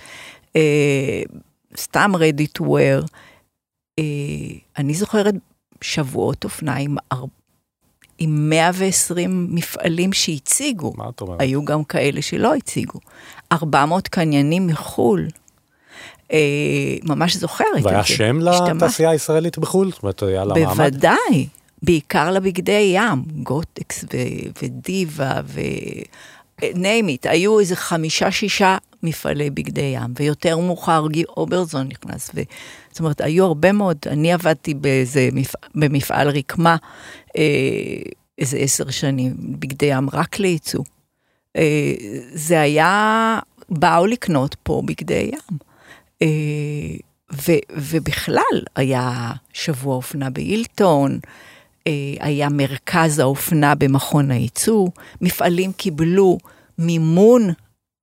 אה, 0.55 1.21
סתם 1.77 2.11
to 2.59 2.61
wear. 2.61 3.07
אה, 3.99 4.03
אני 4.77 4.93
זוכרת 4.93 5.33
שבועות 5.81 6.43
אופנה 6.43 6.75
עם, 6.75 6.95
עם 8.17 8.49
120 8.49 9.47
מפעלים 9.55 10.13
שהציגו. 10.13 10.93
מה 10.97 11.09
את 11.09 11.21
אומרת? 11.21 11.41
היו 11.41 11.65
גם 11.65 11.83
כאלה 11.83 12.21
שלא 12.21 12.55
הציגו. 12.55 12.99
400 13.51 14.07
קניינים 14.07 14.67
מחו"ל. 14.67 15.27
אה, 16.33 16.39
ממש 17.03 17.35
זוכרת 17.35 17.67
את 17.77 17.83
זה. 17.83 17.89
והיה 17.89 18.03
שם 18.03 18.39
לתעשייה 18.39 19.09
הישראלית 19.09 19.57
בחו"ל? 19.57 19.91
זאת 19.91 20.03
אומרת, 20.03 20.23
היה 20.23 20.45
לה 20.45 20.53
מעמד? 20.53 20.75
בוודאי, 20.75 21.47
בעיקר 21.83 22.31
לבגדי 22.31 22.93
ים, 22.95 23.23
גוטקס 23.43 24.05
ודיבה 24.61 25.41
ו... 25.45 25.61
ניימית, 26.75 27.25
היו 27.25 27.59
איזה 27.59 27.75
חמישה 27.75 28.31
שישה 28.31 28.77
מפעלי 29.03 29.49
בגדי 29.49 29.81
ים, 29.95 30.13
ויותר 30.19 30.57
מאוחר 30.57 31.05
גי 31.11 31.23
אוברזון 31.37 31.87
נכנס, 31.87 32.31
ו... 32.35 32.41
זאת 32.91 32.99
אומרת, 32.99 33.21
היו 33.21 33.45
הרבה 33.45 33.71
מאוד, 33.71 33.97
אני 34.07 34.33
עבדתי 34.33 34.73
באיזה 34.73 35.29
מפ... 35.33 35.53
במפעל 35.75 36.29
רקמה 36.29 36.75
אה, 37.37 37.43
איזה 38.37 38.57
עשר 38.57 38.89
שנים, 38.89 39.35
בגדי 39.39 39.85
ים 39.85 40.09
רק 40.13 40.39
לייצוא. 40.39 40.83
אה, 41.57 41.93
זה 42.33 42.61
היה, 42.61 43.39
באו 43.69 44.05
לקנות 44.05 44.55
פה 44.63 44.81
בגדי 44.85 45.31
ים. 45.33 45.72
אה, 46.23 46.95
ו, 47.33 47.51
ובכלל 47.71 48.61
היה 48.75 49.31
שבוע 49.53 49.95
אופנה 49.95 50.29
בהילטון, 50.29 51.19
אה, 51.87 51.91
היה 52.19 52.49
מרכז 52.49 53.19
האופנה 53.19 53.75
במכון 53.75 54.31
הייצוא, 54.31 54.87
מפעלים 55.21 55.73
קיבלו 55.73 56.37
מימון 56.77 57.49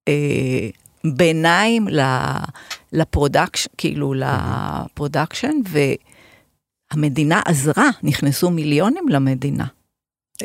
אה, 0.08 0.68
ביניים 1.16 1.88
ל 2.92 2.99
production, 2.99 3.70
כאילו 3.78 4.14
ל 4.14 4.26
production, 4.26 5.54
והמדינה 6.92 7.40
עזרה, 7.44 7.88
נכנסו 8.02 8.50
מיליונים 8.50 9.08
למדינה. 9.08 9.64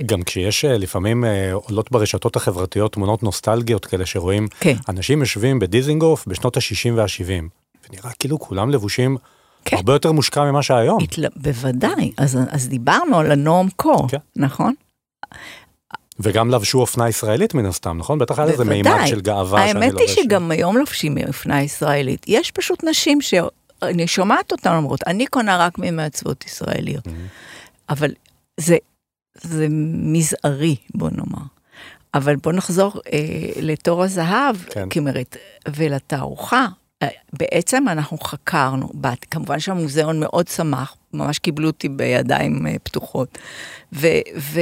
גם 0.05 0.23
כשיש 0.23 0.65
לפעמים 0.65 1.23
עולות 1.53 1.91
ברשתות 1.91 2.35
החברתיות 2.35 2.93
תמונות 2.93 3.23
נוסטלגיות 3.23 3.85
כאלה 3.85 4.05
שרואים 4.05 4.47
כן. 4.59 4.75
אנשים 4.89 5.19
יושבים 5.19 5.59
בדיזינגוף 5.59 6.27
בשנות 6.27 6.57
ה-60 6.57 6.91
וה-70 6.95 7.64
ונראה 7.89 8.11
כאילו 8.19 8.39
כולם 8.39 8.69
לבושים 8.69 9.17
כן. 9.65 9.77
הרבה 9.77 9.93
יותר 9.93 10.11
מושקע 10.11 10.43
ממה 10.43 10.63
שהיום. 10.63 11.03
התל... 11.03 11.25
בוודאי, 11.35 12.11
אז, 12.17 12.39
אז 12.49 12.67
דיברנו 12.67 13.19
על 13.19 13.31
הנועם 13.31 13.67
קור, 13.75 14.07
כן. 14.09 14.17
נכון? 14.35 14.73
וגם 16.19 16.49
לבשו 16.49 16.79
אופנה 16.79 17.09
ישראלית 17.09 17.53
מן 17.53 17.65
הסתם, 17.65 17.97
נכון? 17.97 18.19
בטח 18.19 18.39
היה 18.39 18.51
איזה 18.51 18.63
מימד 18.65 18.99
של 19.05 19.21
גאווה 19.21 19.67
שאני 19.67 19.73
לובש. 19.73 19.85
האמת 19.85 19.99
היא 19.99 20.07
שגם 20.07 20.51
היום 20.51 20.77
לובשים 20.77 21.17
אופנה 21.27 21.61
ישראלית. 21.61 22.25
יש 22.27 22.51
פשוט 22.51 22.83
נשים 22.83 23.19
אני 23.81 24.07
שומעת 24.07 24.51
אותן 24.51 24.75
אומרות, 24.75 24.99
אני 25.07 25.27
קונה 25.27 25.57
רק 25.57 25.77
ממעצבות 25.77 26.45
ישראליות. 26.45 27.07
אבל 27.89 28.11
זה, 28.59 28.77
זה 29.41 29.67
מזערי, 29.93 30.75
בוא 30.95 31.09
נאמר. 31.11 31.45
אבל 32.13 32.35
בוא 32.35 32.51
נחזור 32.51 33.01
אה, 33.13 33.19
לתור 33.61 34.03
הזהב, 34.03 34.55
כן. 34.69 34.89
כמרת, 34.89 35.37
ולתערוכה. 35.75 36.65
אה, 37.03 37.07
בעצם 37.33 37.87
אנחנו 37.87 38.17
חקרנו, 38.17 38.89
בת, 38.93 39.25
כמובן 39.25 39.59
שהמוזיאון 39.59 40.19
מאוד 40.19 40.47
שמח, 40.47 40.95
ממש 41.13 41.39
קיבלו 41.39 41.67
אותי 41.67 41.89
בידיים 41.89 42.67
אה, 42.67 42.75
פתוחות. 42.83 43.37
ו, 43.93 44.07
ו, 44.37 44.59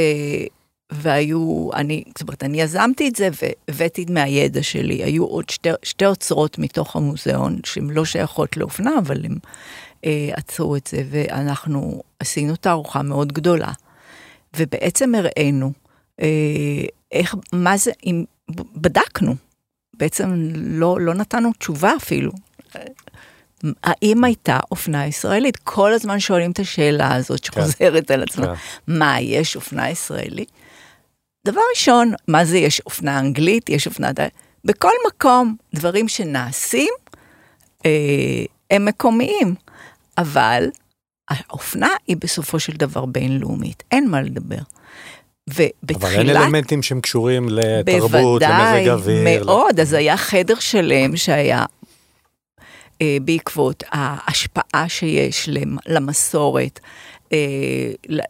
והיו, 0.91 1.69
אני, 1.73 2.03
זאת 2.07 2.21
אומרת, 2.21 2.43
אני 2.43 2.61
יזמתי 2.61 3.07
את 3.07 3.15
זה 3.15 3.29
והבאתי 3.41 4.05
מהידע 4.09 4.63
שלי. 4.63 5.03
היו 5.03 5.25
עוד 5.25 5.49
שתי, 5.49 5.69
שתי 5.83 6.05
אוצרות 6.05 6.59
מתוך 6.59 6.95
המוזיאון, 6.95 7.59
שהן 7.65 7.89
לא 7.89 8.05
שייכות 8.05 8.57
לאופנה, 8.57 8.91
אבל 8.99 9.25
הם 9.25 9.37
אה, 10.05 10.29
עצרו 10.33 10.75
את 10.75 10.87
זה, 10.87 11.03
ואנחנו 11.09 12.03
עשינו 12.19 12.55
תערוכה 12.55 13.01
מאוד 13.01 13.33
גדולה. 13.33 13.71
ובעצם 14.57 15.15
הראינו 15.15 15.71
אה, 16.21 16.85
איך, 17.11 17.35
מה 17.53 17.77
זה, 17.77 17.91
אם, 18.05 18.23
בדקנו, 18.75 19.35
בעצם 19.93 20.33
לא, 20.55 20.97
לא 21.01 21.13
נתנו 21.13 21.53
תשובה 21.53 21.93
אפילו. 21.97 22.31
האם 23.83 24.23
הייתה 24.23 24.59
אופנה 24.71 25.07
ישראלית? 25.07 25.57
כל 25.57 25.93
הזמן 25.93 26.19
שואלים 26.19 26.51
את 26.51 26.59
השאלה 26.59 27.15
הזאת 27.15 27.43
שחוזרת 27.43 28.11
על 28.11 28.23
עצמה. 28.23 28.45
כן. 28.45 28.53
מה, 28.87 29.21
יש 29.21 29.55
אופנה 29.55 29.89
ישראלית? 29.89 30.51
דבר 31.45 31.61
ראשון, 31.75 32.13
מה 32.27 32.45
זה 32.45 32.57
יש 32.57 32.79
אופנה 32.79 33.19
אנגלית? 33.19 33.69
יש 33.69 33.87
אופנה... 33.87 34.11
בכל 34.65 34.91
מקום, 35.07 35.55
דברים 35.75 36.07
שנעשים, 36.07 36.93
אה, 37.85 37.91
הם 38.71 38.85
מקומיים, 38.85 39.55
אבל 40.17 40.69
האופנה 41.29 41.89
היא 42.07 42.17
בסופו 42.19 42.59
של 42.59 42.73
דבר 42.73 43.05
בינלאומית, 43.05 43.83
אין 43.91 44.09
מה 44.09 44.21
לדבר. 44.21 44.61
ובתחילת... 45.49 46.03
אבל 46.03 46.29
אין 46.29 46.37
אלמנטים 46.37 46.83
שהם 46.83 47.01
קשורים 47.01 47.49
לתרבות, 47.49 48.11
בוודאי, 48.41 48.79
למזג 48.85 48.89
אוויר. 48.89 49.23
מאוד, 49.45 49.79
אז 49.79 49.93
היה 49.93 50.17
חדר 50.17 50.55
שלם 50.59 51.17
שהיה 51.17 51.65
אה, 53.01 53.17
בעקבות 53.21 53.83
ההשפעה 53.91 54.85
שיש 54.89 55.49
למ- 55.49 55.77
למסורת, 55.85 56.79
אה, 57.33 57.37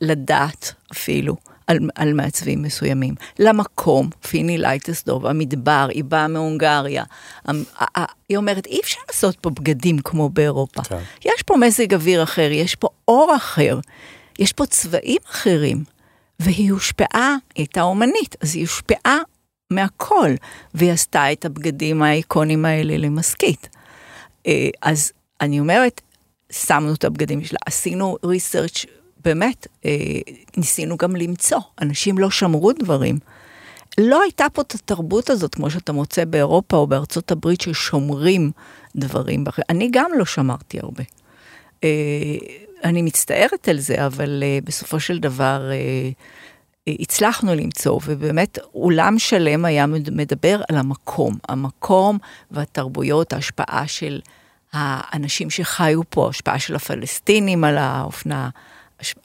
לדת 0.02 0.74
אפילו. 0.92 1.36
על, 1.68 1.80
על 1.96 2.14
מעצבים 2.14 2.62
מסוימים, 2.62 3.14
למקום, 3.40 4.10
פיני 4.30 4.58
לייטסדוב, 4.58 5.26
המדבר, 5.26 5.88
היא 5.92 6.04
באה 6.04 6.28
מהונגריה. 6.28 7.04
המ- 7.46 7.64
ה- 7.80 8.00
ה- 8.02 8.06
היא 8.30 8.38
אומרת, 8.38 8.66
אי 8.66 8.80
אפשר 8.84 9.00
לעשות 9.12 9.36
פה 9.42 9.50
בגדים 9.50 10.00
כמו 10.00 10.30
באירופה. 10.30 10.84
כן. 10.84 10.98
יש 11.26 11.42
פה 11.46 11.56
מזג 11.58 11.94
אוויר 11.94 12.24
אחר, 12.24 12.50
יש 12.52 12.76
פה 12.76 12.88
אור 13.08 13.34
אחר, 13.36 13.80
יש 14.40 14.54
פה 14.54 14.66
צבעים 14.66 15.18
אחרים. 15.32 15.84
והיא 16.40 16.72
הושפעה, 16.72 17.36
היא 17.56 17.64
הייתה 17.64 17.82
אומנית, 17.82 18.36
אז 18.42 18.56
היא 18.56 18.64
הושפעה 18.64 19.18
מהכל, 19.70 20.32
והיא 20.74 20.92
עשתה 20.92 21.32
את 21.32 21.46
הבגדים 21.46 22.02
האיקונים 22.02 22.66
האלה 22.66 22.98
למסכית. 22.98 23.70
אה, 24.48 24.70
אז 24.82 25.12
אני 25.42 25.60
אומרת, 25.60 26.02
שמנו 26.52 26.94
את 26.94 27.04
הבגדים 27.04 27.44
שלה, 27.44 27.60
עשינו 27.66 28.18
ריסרצ' 28.26 28.86
באמת, 29.26 29.68
אה, 29.86 29.92
ניסינו 30.58 30.98
גם 30.98 31.16
למצוא, 31.16 31.60
אנשים 31.82 32.18
לא 32.18 32.30
שמרו 32.30 32.72
דברים. 32.72 33.20
לא 33.98 34.22
הייתה 34.22 34.46
פה 34.54 34.62
את 34.62 34.76
התרבות 34.76 35.30
הזאת, 35.30 35.56
כמו 35.56 35.70
שאתה 35.70 35.92
מוצא 35.92 36.26
באירופה 36.26 36.78
או 36.78 36.88
בארצות 36.88 37.32
הברית, 37.32 37.62
ששומרים 37.62 38.52
דברים. 38.96 39.44
אני 39.70 39.90
גם 39.92 40.12
לא 40.18 40.26
שמרתי 40.26 40.80
הרבה. 40.80 41.04
אני 42.84 43.02
מצטערת 43.02 43.68
על 43.68 43.80
זה, 43.80 44.06
אבל 44.06 44.44
אה, 44.44 44.60
בסופו 44.64 45.00
של 45.00 45.20
דבר 45.20 45.70
אה, 45.72 46.10
הצלחנו 47.00 47.56
למצוא, 47.56 48.00
ובאמת 48.06 48.58
אולם 48.76 49.20
שלם 49.20 49.66
היה 49.66 49.86
מד- 49.86 50.10
מדבר 50.14 50.62
על 50.70 50.78
המקום, 50.78 51.38
המקום 51.50 52.18
והתרבויות, 52.52 53.34
ההשפעה 53.34 53.84
של 53.88 54.22
האנשים 54.74 55.50
שחיו 55.50 56.02
פה, 56.10 56.30
השפעה 56.30 56.60
של 56.60 56.76
הפלסטינים 56.76 57.64
על 57.64 57.78
האופנה, 57.78 58.50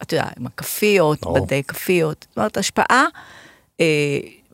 אתה 0.03 0.15
יודע, 0.17 0.29
עם 0.41 0.47
הכפיות, 0.47 1.21
ברור. 1.21 1.47
בתי 1.47 1.63
כפיות, 1.63 2.27
זאת 2.29 2.37
אומרת, 2.37 2.57
השפעה, 2.57 3.05
כן, 3.79 3.85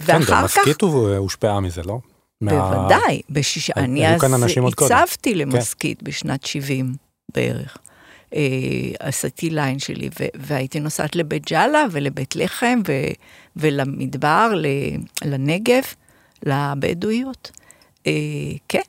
גם 0.06 0.20
ואחר 0.20 0.48
כך... 0.48 0.58
מסכית 0.58 0.80
הוא- 0.80 1.08
הושפעה 1.14 1.60
מזה, 1.60 1.82
לא? 1.82 1.98
בוודאי, 2.40 3.20
בשישה, 3.30 3.72
אני 3.76 4.14
אז 4.14 4.20
קודם. 4.74 4.90
כן. 4.90 4.96
הצבתי 5.02 5.34
למסכית 5.34 6.02
בשנת 6.02 6.44
70 6.46 6.94
בערך. 7.34 7.76
אה, 8.34 8.40
עשיתי 8.98 9.50
ליין 9.50 9.78
שלי, 9.78 10.08
ו- 10.20 10.26
והייתי 10.34 10.80
נוסעת 10.80 11.16
לבית 11.16 11.46
ג'אלה 11.46 11.84
ולבית 11.90 12.36
לחם 12.36 12.80
ו- 12.88 13.12
ולמדבר, 13.56 14.52
ל- 14.56 14.96
לנגב, 15.24 15.82
לבדואיות. 16.42 17.50
אה, 18.06 18.12
כן. 18.68 18.80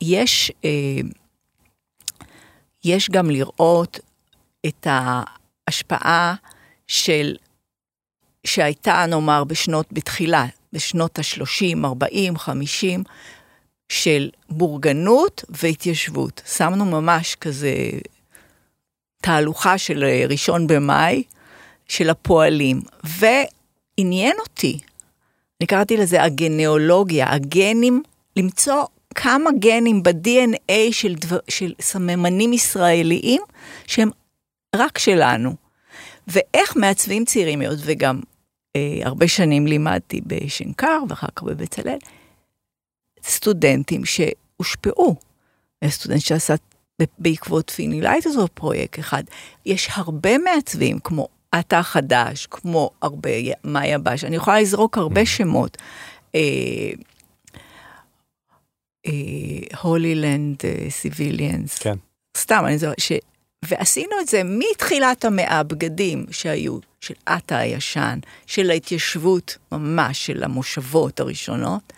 יש, 0.00 0.52
אה, 0.64 1.00
יש 2.84 3.10
גם 3.10 3.30
לראות 3.30 4.00
את 4.66 4.86
ההשפעה 4.90 6.34
של, 6.86 7.36
שהייתה 8.46 9.06
נאמר 9.08 9.44
בשנות, 9.44 9.86
בתחילה, 9.92 10.46
בשנות 10.72 11.18
ה-30, 11.18 11.84
40, 11.84 12.38
50, 12.38 13.04
של 13.88 14.30
בורגנות 14.50 15.44
והתיישבות. 15.48 16.42
שמנו 16.56 16.84
ממש 16.84 17.34
כזה 17.34 17.74
תהלוכה 19.22 19.78
של 19.78 20.04
אה, 20.04 20.24
ראשון 20.28 20.66
במאי, 20.66 21.22
של 21.88 22.10
הפועלים, 22.10 22.80
ועניין 23.04 24.36
אותי, 24.40 24.80
אני 25.60 25.66
קראתי 25.66 25.96
לזה 25.96 26.22
הגניאולוגיה, 26.22 27.32
הגנים, 27.32 28.02
למצוא 28.36 28.84
כמה 29.14 29.50
גנים 29.58 30.02
ב-DNA 30.02 30.92
של, 30.92 31.14
דבר, 31.14 31.38
של 31.48 31.72
סממנים 31.80 32.52
ישראליים 32.52 33.42
שהם 33.86 34.10
רק 34.76 34.98
שלנו. 34.98 35.54
ואיך 36.28 36.76
מעצבים 36.76 37.24
צעירים, 37.24 37.60
היות 37.60 37.78
וגם 37.84 38.20
אה, 38.76 38.98
הרבה 39.02 39.28
שנים 39.28 39.66
לימדתי 39.66 40.20
בשנקר 40.26 40.98
ואחר 41.08 41.26
כך 41.36 41.42
בבצלאל, 41.42 41.98
סטודנטים 43.24 44.02
שהושפעו. 44.04 45.16
יש 45.82 45.94
סטודנט 45.94 46.20
שעשה 46.20 46.54
בעקבות 47.18 47.70
פיני 47.70 48.00
לייטרסדורף 48.00 48.48
פרויקט 48.54 48.98
אחד. 48.98 49.22
יש 49.66 49.88
הרבה 49.92 50.38
מעצבים, 50.38 50.98
כמו 50.98 51.28
עטה 51.52 51.82
חדש, 51.82 52.46
כמו 52.50 52.90
הרבה, 53.02 53.30
מאיה 53.64 53.98
בש, 53.98 54.24
אני 54.24 54.36
יכולה 54.36 54.60
לזרוק 54.60 54.98
הרבה 54.98 55.26
שמות. 55.26 55.76
אה, 56.34 56.40
הולילנד 59.82 60.56
סיביליאנס, 60.88 61.78
כן. 61.78 61.94
סתם, 62.36 62.62
אני 62.66 62.78
זוכרת, 62.78 62.98
ש... 62.98 63.12
ועשינו 63.64 64.12
את 64.20 64.28
זה 64.28 64.42
מתחילת 64.44 65.24
המאה, 65.24 65.62
בגדים 65.62 66.26
שהיו 66.30 66.78
של 67.00 67.14
עטה 67.26 67.58
הישן, 67.58 68.18
של 68.46 68.70
ההתיישבות 68.70 69.58
ממש, 69.72 70.26
של 70.26 70.44
המושבות 70.44 71.20
הראשונות, 71.20 71.92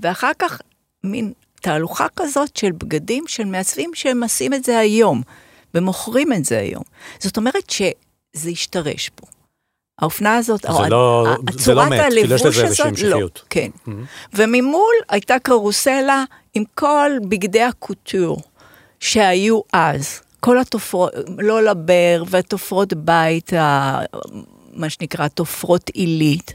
ואחר 0.00 0.30
כך 0.38 0.60
מין 1.04 1.32
תהלוכה 1.60 2.06
כזאת 2.16 2.56
של 2.56 2.72
בגדים 2.72 3.24
של 3.26 3.44
מעצבים 3.44 3.90
שהם 3.94 4.22
עושים 4.22 4.54
את 4.54 4.64
זה 4.64 4.78
היום, 4.78 5.22
ומוכרים 5.74 6.32
את 6.32 6.44
זה 6.44 6.58
היום. 6.58 6.82
זאת 7.18 7.36
אומרת 7.36 7.70
שזה 7.70 8.50
השתרש 8.50 9.08
פה. 9.14 9.26
האופנה 10.00 10.36
הזאת, 10.36 10.62
זה 10.62 10.68
לא- 10.68 11.26
זה 11.50 11.74
לא 11.74 11.82
הצורת 11.82 11.88
מת, 11.92 12.00
כאילו 12.12 12.34
הלבוש 12.34 12.58
איזושהי 12.58 12.66
הזאת, 12.86 13.02
לא. 13.02 13.28
כן. 13.50 13.68
וממול 14.34 14.94
הייתה 15.08 15.38
קרוסלה 15.38 16.24
עם 16.54 16.64
כל 16.74 17.10
בגדי 17.28 17.62
הקוטור 17.62 18.42
שהיו 19.00 19.60
אז. 19.72 20.20
כל 20.40 20.58
התופרות, 20.58 21.12
לא 21.38 21.62
לבר 21.62 22.22
והתופרות 22.28 22.92
בית, 22.94 23.52
מה 24.72 24.90
שנקרא 24.90 25.28
תופרות 25.28 25.88
עילית, 25.88 26.54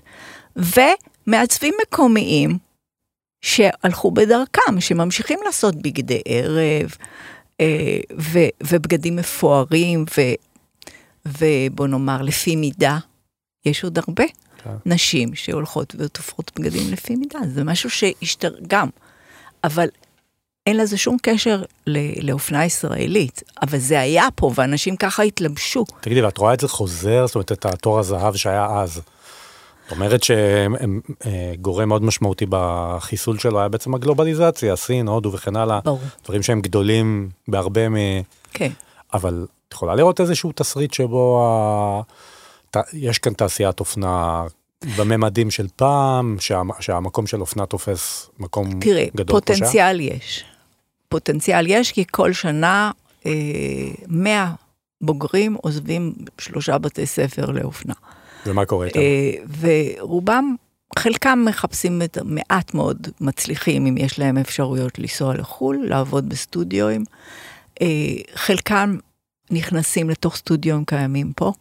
ומעצבים 0.55 1.73
מקומיים 1.87 2.57
שהלכו 3.43 4.11
בדרכם, 4.11 4.79
שממשיכים 4.79 5.39
לעשות 5.45 5.75
בגדי 5.75 6.21
ערב, 6.25 6.95
אה, 7.61 7.99
ו- 8.19 8.49
ובגדים 8.63 9.15
מפוארים, 9.15 10.05
ו- 10.17 10.35
ובוא 11.25 11.87
נאמר 11.87 12.21
לפי 12.21 12.55
מידה. 12.55 12.97
יש 13.65 13.83
עוד 13.83 13.97
הרבה 13.97 14.23
כן. 14.63 14.69
נשים 14.85 15.35
שהולכות 15.35 15.95
ותופרות 15.99 16.51
בגדים 16.55 16.91
לפי 16.91 17.15
מידה, 17.15 17.39
זה 17.53 17.63
משהו 17.63 17.89
שהשתר... 17.89 18.55
גם, 18.67 18.89
אבל 19.63 19.87
אין 20.67 20.77
לזה 20.77 20.97
שום 20.97 21.17
קשר 21.21 21.63
לאופנה 22.21 22.65
ישראלית, 22.65 23.43
אבל 23.61 23.77
זה 23.77 23.99
היה 23.99 24.27
פה, 24.35 24.51
ואנשים 24.55 24.95
ככה 24.95 25.23
התלבשו. 25.23 25.85
תגידי, 26.01 26.21
ואת 26.21 26.37
רואה 26.37 26.53
את 26.53 26.59
זה 26.59 26.67
חוזר? 26.67 27.27
זאת 27.27 27.35
אומרת, 27.35 27.51
את 27.51 27.65
התור 27.65 27.99
הזהב 27.99 28.35
שהיה 28.35 28.65
אז, 28.65 29.01
זאת 29.83 29.91
אומרת 29.91 30.21
שגורם 30.23 31.89
מאוד 31.89 32.03
משמעותי 32.03 32.45
בחיסול 32.49 33.39
שלו 33.39 33.59
היה 33.59 33.69
בעצם 33.69 33.95
הגלובליזציה, 33.95 34.75
סין, 34.75 35.07
הודו 35.07 35.31
וכן 35.31 35.55
הלאה. 35.55 35.79
ברור. 35.83 35.99
דברים 36.25 36.43
שהם 36.43 36.61
גדולים 36.61 37.29
בהרבה 37.47 37.89
מ... 37.89 37.95
כן. 38.53 38.71
אבל 39.13 39.45
את 39.67 39.73
יכולה 39.73 39.95
לראות 39.95 40.21
איזשהו 40.21 40.51
תסריט 40.55 40.93
שבו 40.93 41.45
ה... 41.45 42.01
ת- 42.71 42.93
יש 42.93 43.17
כאן 43.17 43.33
תעשיית 43.33 43.79
אופנה 43.79 44.43
בממדים 44.97 45.51
של 45.51 45.67
פעם, 45.75 46.37
שה... 46.39 46.61
שהמקום 46.79 47.27
של 47.27 47.41
אופנה 47.41 47.65
תופס 47.65 48.29
מקום 48.39 48.79
תראה, 48.79 49.05
גדול 49.15 49.41
שהיה? 49.47 49.57
פוטנציאל 49.57 49.99
יש. 49.99 50.43
פוטנציאל 51.09 51.67
יש, 51.67 51.91
כי 51.91 52.03
כל 52.11 52.33
שנה 52.33 52.91
אה, 53.25 53.31
100 54.07 54.51
בוגרים 55.01 55.57
עוזבים 55.61 56.13
שלושה 56.37 56.77
בתי 56.77 57.05
ספר 57.05 57.45
לאופנה. 57.45 57.93
ומה 58.45 58.65
קורה 58.65 58.85
איתם? 58.85 58.99
אה, 58.99 59.33
ורובם, 59.59 60.55
חלקם 60.99 61.45
מחפשים 61.47 62.01
את 62.01 62.17
מעט 62.25 62.73
מאוד 62.73 63.07
מצליחים, 63.21 63.85
אם 63.85 63.97
יש 63.97 64.19
להם 64.19 64.37
אפשרויות 64.37 64.99
לנסוע 64.99 65.33
לחו"ל, 65.33 65.85
לעבוד 65.89 66.29
בסטודיואים. 66.29 67.03
אה, 67.81 67.87
חלקם 68.35 68.97
נכנסים 69.51 70.09
לתוך 70.09 70.35
סטודיואים 70.35 70.85
קיימים 70.85 71.33
פה. 71.35 71.53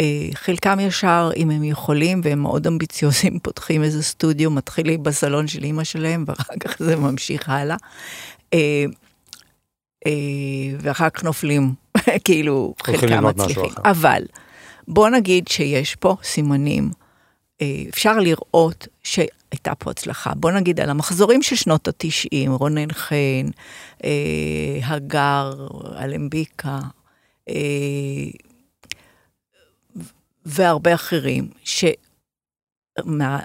אה, 0.00 0.28
חלקם 0.34 0.80
ישר, 0.80 1.30
אם 1.36 1.50
הם 1.50 1.64
יכולים, 1.64 2.20
והם 2.24 2.38
מאוד 2.38 2.66
אמביציוזים, 2.66 3.38
פותחים 3.42 3.82
איזה 3.82 4.02
סטודיו, 4.02 4.50
מתחילים 4.50 5.02
בסלון 5.02 5.46
של 5.46 5.64
אימא 5.64 5.84
שלהם, 5.84 6.24
ואחר 6.26 6.54
כך 6.60 6.76
זה 6.78 6.96
ממשיך 6.96 7.48
הלאה. 7.48 7.76
אה, 8.54 8.84
אה, 10.06 10.12
ואחר 10.80 11.10
כך 11.10 11.24
נופלים, 11.24 11.74
כאילו, 12.24 12.74
חלקם 12.82 13.26
מצליחים. 13.26 13.70
אבל 13.84 14.22
בוא 14.88 15.08
נגיד 15.08 15.48
שיש 15.48 15.94
פה 15.94 16.16
סימנים, 16.22 16.90
אה, 17.62 17.84
אפשר 17.88 18.18
לראות 18.18 18.88
שהייתה 19.02 19.74
פה 19.74 19.90
הצלחה. 19.90 20.34
בוא 20.34 20.50
נגיד 20.50 20.80
על 20.80 20.90
המחזורים 20.90 21.42
של 21.42 21.56
שנות 21.56 21.88
התשעים, 21.88 22.52
רונן 22.52 22.92
חן, 22.92 23.50
אה, 24.04 24.78
הגר, 24.82 25.68
אלמביקה, 25.98 26.78
אה, 27.48 27.54
והרבה 30.46 30.94
אחרים, 30.94 31.48
ש... 31.64 31.84
מה... 33.04 33.38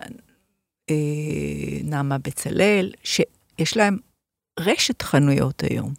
נעמה 1.83 2.17
בצלאל, 2.17 2.91
שיש 3.03 3.77
להם 3.77 3.97
רשת 4.59 5.01
חנויות 5.01 5.63
היום. 5.63 5.93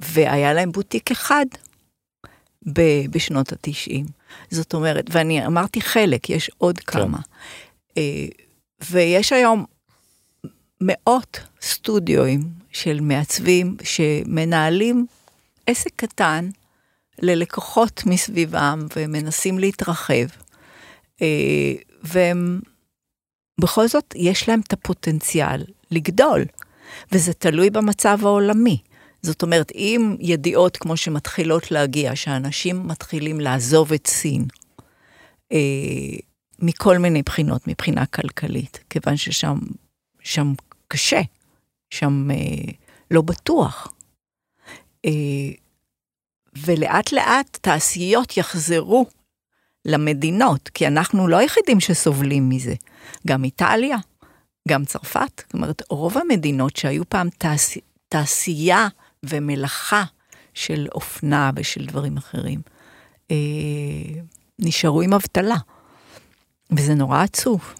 והיה 0.00 0.52
להם 0.52 0.72
בוטיק 0.72 1.10
אחד 1.10 1.46
ב- 2.66 3.06
בשנות 3.10 3.52
התשעים. 3.52 4.06
זאת 4.50 4.74
אומרת, 4.74 5.04
ואני 5.10 5.46
אמרתי 5.46 5.80
חלק, 5.80 6.30
יש 6.30 6.50
עוד 6.58 6.78
כמה. 6.78 7.18
אה, 7.96 8.26
ויש 8.90 9.32
היום 9.32 9.64
מאות 10.80 11.40
סטודיואים 11.62 12.40
של 12.72 13.00
מעצבים 13.00 13.76
שמנהלים 13.82 15.06
עסק 15.66 15.90
קטן 15.96 16.48
ללקוחות 17.18 18.02
מסביבם 18.06 18.86
ומנסים 18.96 19.58
להתרחב. 19.58 20.26
אה, 21.22 21.72
והם, 22.02 22.60
בכל 23.60 23.88
זאת, 23.88 24.14
יש 24.16 24.48
להם 24.48 24.60
את 24.60 24.72
הפוטנציאל 24.72 25.64
לגדול, 25.90 26.44
וזה 27.12 27.32
תלוי 27.32 27.70
במצב 27.70 28.18
העולמי. 28.22 28.78
זאת 29.22 29.42
אומרת, 29.42 29.72
אם 29.74 30.16
ידיעות 30.20 30.76
כמו 30.76 30.96
שמתחילות 30.96 31.70
להגיע, 31.70 32.16
שאנשים 32.16 32.88
מתחילים 32.88 33.40
לעזוב 33.40 33.92
את 33.92 34.06
סין, 34.06 34.44
אה, 35.52 35.58
מכל 36.58 36.98
מיני 36.98 37.22
בחינות, 37.22 37.68
מבחינה 37.68 38.06
כלכלית, 38.06 38.84
כיוון 38.90 39.16
ששם 39.16 39.58
שם 40.20 40.52
קשה, 40.88 41.20
שם 41.90 42.30
אה, 42.30 42.72
לא 43.10 43.22
בטוח. 43.22 43.94
אה, 45.04 45.10
ולאט 46.56 47.12
לאט 47.12 47.58
תעשיות 47.60 48.36
יחזרו 48.36 49.06
למדינות, 49.84 50.68
כי 50.68 50.86
אנחנו 50.86 51.28
לא 51.28 51.36
היחידים 51.36 51.80
שסובלים 51.80 52.48
מזה. 52.48 52.74
גם 53.26 53.44
איטליה, 53.44 53.96
גם 54.68 54.84
צרפת, 54.84 55.42
זאת 55.44 55.54
אומרת, 55.54 55.82
רוב 55.90 56.18
המדינות 56.18 56.76
שהיו 56.76 57.08
פעם 57.08 57.28
תעש... 57.38 57.78
תעשייה 58.08 58.88
ומלאכה 59.24 60.04
של 60.54 60.86
אופנה 60.94 61.50
ושל 61.56 61.86
דברים 61.86 62.16
אחרים, 62.16 62.60
אה, 63.30 63.36
נשארו 64.58 65.02
עם 65.02 65.14
אבטלה, 65.14 65.56
וזה 66.70 66.94
נורא 66.94 67.22
עצוב. 67.22 67.74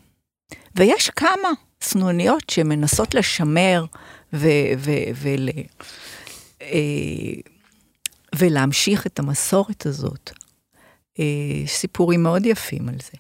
ויש 0.74 1.10
כמה 1.10 1.48
סנוניות 1.82 2.50
שמנסות 2.50 3.14
לשמר 3.14 3.84
ו- 4.32 4.72
ו- 4.78 5.10
ול- 5.14 5.48
אה, 6.62 7.40
ולהמשיך 8.38 9.06
את 9.06 9.18
המסורת 9.18 9.86
הזאת. 9.86 10.30
אה, 11.18 11.24
סיפורים 11.66 12.22
מאוד 12.22 12.46
יפים 12.46 12.88
על 12.88 12.94
זה. 12.94 13.18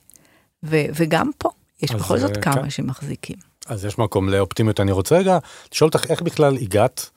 ו- 0.62 0.86
וגם 0.94 1.30
פה, 1.38 1.50
יש 1.82 1.90
בכל 1.92 2.18
זאת 2.18 2.36
אה, 2.36 2.42
כמה 2.42 2.62
כן. 2.62 2.70
שמחזיקים. 2.70 3.36
אז 3.66 3.84
יש 3.84 3.98
מקום 3.98 4.28
לאופטימיות. 4.28 4.80
אני 4.80 4.92
רוצה 4.92 5.18
רגע 5.18 5.38
לשאול 5.72 5.90
אותך 5.94 6.10
איך 6.10 6.22
בכלל 6.22 6.56
הגעת 6.56 7.10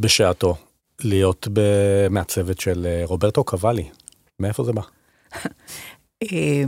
בשעתו 0.00 0.56
להיות 1.00 1.48
במעצבת 1.52 2.60
של 2.60 2.86
אה, 2.86 3.02
רוברטו 3.04 3.44
קוואלי. 3.44 3.88
מאיפה 4.40 4.64
זה 4.64 4.72
בא? 4.72 4.82
אה, 6.22 6.64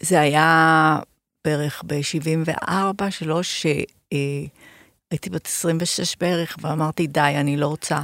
זה 0.00 0.20
היה 0.20 0.98
בערך 1.44 1.82
ב-74, 1.86 3.10
שלוש, 3.10 3.62
שהייתי 3.62 5.30
בת 5.30 5.46
26 5.46 6.16
בערך, 6.20 6.56
ואמרתי, 6.60 7.06
די, 7.06 7.20
אני 7.20 7.56
לא 7.56 7.66
רוצה, 7.66 8.00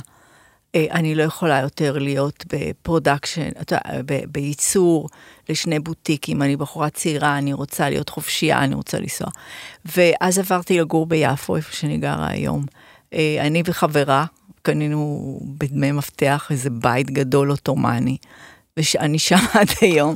אה, 0.75 0.87
אני 0.91 1.15
לא 1.15 1.23
יכולה 1.23 1.61
יותר 1.61 1.99
להיות 1.99 2.45
ב 2.53 2.61
production, 2.61 3.49
ב- 4.07 4.25
בייצור 4.33 5.09
לשני 5.49 5.79
בוטיקים, 5.79 6.43
אני 6.43 6.57
בחורה 6.57 6.91
צעירה, 6.91 7.39
אני 7.39 7.53
רוצה 7.53 7.91
להיות 7.91 8.09
חופשייה, 8.09 8.65
אני 8.65 8.75
רוצה 8.75 9.01
לנסוע. 9.01 9.29
ואז 9.97 10.39
עברתי 10.39 10.81
לגור 10.81 11.07
ביפו, 11.07 11.57
איפה 11.57 11.73
שאני 11.73 11.99
גרה 11.99 12.29
היום. 12.29 12.65
אה, 13.13 13.37
אני 13.41 13.63
וחברה, 13.67 14.25
קנינו 14.63 15.41
בדמי 15.59 15.93
מפתח 15.93 16.47
איזה 16.51 16.71
בית 16.71 17.11
גדול 17.11 17.51
עות'מאני. 17.51 18.17
ושאני 18.77 19.19
שם 19.29 19.37
עד 19.55 19.69
היום, 19.81 20.15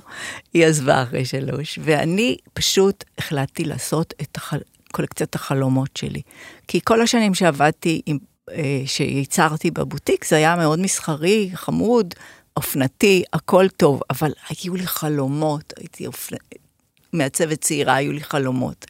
היא 0.54 0.66
עזבה 0.66 1.02
אחרי 1.02 1.24
שלוש, 1.24 1.78
ואני 1.82 2.36
פשוט 2.54 3.04
החלטתי 3.18 3.64
לעשות 3.64 4.14
את 4.22 4.36
החל... 4.36 4.58
קולקציית 4.92 5.34
החלומות 5.34 5.96
שלי. 5.96 6.22
כי 6.68 6.80
כל 6.84 7.02
השנים 7.02 7.34
שעבדתי, 7.34 8.02
עם, 8.06 8.18
אה, 8.50 8.82
שייצרתי 8.86 9.70
בבוטיק, 9.70 10.24
זה 10.24 10.36
היה 10.36 10.56
מאוד 10.56 10.78
מסחרי, 10.78 11.50
חמוד, 11.54 12.14
אופנתי, 12.56 13.22
הכל 13.32 13.68
טוב, 13.68 14.00
אבל 14.10 14.32
היו 14.48 14.74
לי 14.74 14.86
חלומות, 14.86 15.72
הייתי 15.76 16.06
אופנ... 16.06 16.36
מעצבת 17.12 17.60
צעירה, 17.60 17.94
היו 17.94 18.12
לי 18.12 18.20
חלומות. 18.20 18.86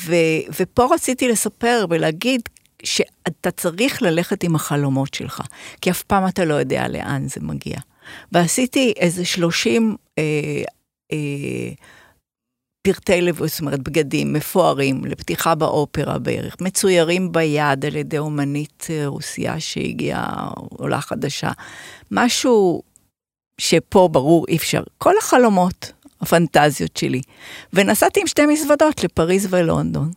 ו... 0.00 0.14
ופה 0.60 0.88
רציתי 0.94 1.28
לספר 1.28 1.84
ולהגיד 1.90 2.40
שאתה 2.84 3.50
צריך 3.50 4.02
ללכת 4.02 4.42
עם 4.42 4.54
החלומות 4.54 5.14
שלך, 5.14 5.40
כי 5.80 5.90
אף 5.90 6.02
פעם 6.02 6.28
אתה 6.28 6.44
לא 6.44 6.54
יודע 6.54 6.88
לאן 6.88 7.28
זה 7.28 7.40
מגיע. 7.40 7.76
ועשיתי 8.32 8.92
איזה 8.96 9.24
30 9.24 9.96
אה, 10.18 10.24
אה, 11.12 11.72
פרטי 12.82 13.20
לבוש, 13.20 13.50
זאת 13.50 13.60
אומרת 13.60 13.80
בגדים 13.80 14.32
מפוארים 14.32 15.04
לפתיחה 15.04 15.54
באופרה 15.54 16.18
בערך, 16.18 16.56
מצוירים 16.60 17.32
ביד 17.32 17.84
על 17.84 17.96
ידי 17.96 18.18
אומנית 18.18 18.86
אה, 18.90 19.06
רוסיה 19.06 19.60
שהגיעה, 19.60 20.50
עולה 20.54 21.00
חדשה, 21.00 21.50
משהו 22.10 22.82
שפה 23.58 24.08
ברור 24.12 24.44
אי 24.48 24.56
אפשר, 24.56 24.82
כל 24.98 25.14
החלומות, 25.18 25.92
הפנטזיות 26.20 26.96
שלי. 26.96 27.22
ונסעתי 27.72 28.20
עם 28.20 28.26
שתי 28.26 28.46
מזוודות 28.46 29.04
לפריז 29.04 29.46
ולונדון. 29.50 30.10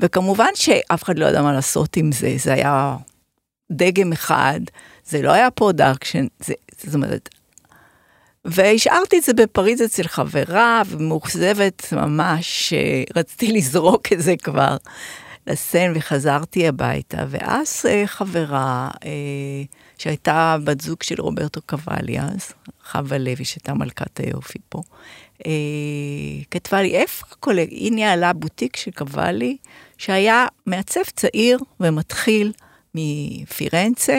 וכמובן 0.00 0.50
שאף 0.54 1.02
אחד 1.02 1.18
לא 1.18 1.26
ידע 1.26 1.42
מה 1.42 1.52
לעשות 1.52 1.96
עם 1.96 2.12
זה, 2.12 2.34
זה 2.38 2.52
היה 2.52 2.96
דגם 3.72 4.12
אחד, 4.12 4.60
זה 5.04 5.22
לא 5.22 5.30
היה 5.30 5.50
production, 5.50 6.26
זה, 6.40 6.54
זאת 6.82 6.94
אומרת, 6.94 7.28
והשארתי 8.44 9.18
את 9.18 9.22
זה 9.22 9.32
בפריז 9.32 9.82
אצל 9.82 10.08
חברה, 10.08 10.82
ומאוכזבת 10.86 11.92
ממש, 11.92 12.72
רציתי 13.16 13.52
לזרוק 13.56 14.12
את 14.12 14.22
זה 14.22 14.34
כבר 14.36 14.76
לסן, 15.46 15.92
וחזרתי 15.94 16.68
הביתה, 16.68 17.24
ואז 17.28 17.82
אה, 17.88 18.06
חברה, 18.06 18.88
אה, 19.04 19.10
שהייתה 19.98 20.56
בת 20.64 20.80
זוג 20.80 21.02
של 21.02 21.20
רוברטו 21.20 21.60
קוואלי 21.66 22.20
אז, 22.20 22.52
חווה 22.90 23.18
לוי, 23.18 23.44
שהייתה 23.44 23.74
מלכת 23.74 24.20
היופי 24.20 24.58
פה, 24.68 24.82
אה, 25.46 26.44
כתבה 26.50 26.82
לי, 26.82 26.96
איפה 26.96 27.26
הקולג... 27.30 27.70
היא 27.70 27.92
ניהלה 27.92 28.32
בוטיק 28.32 28.76
של 28.76 28.90
קוואלי, 28.90 29.56
שהיה 29.98 30.46
מעצב 30.66 31.02
צעיר 31.16 31.58
ומתחיל 31.80 32.52
מפירנצה, 32.94 34.18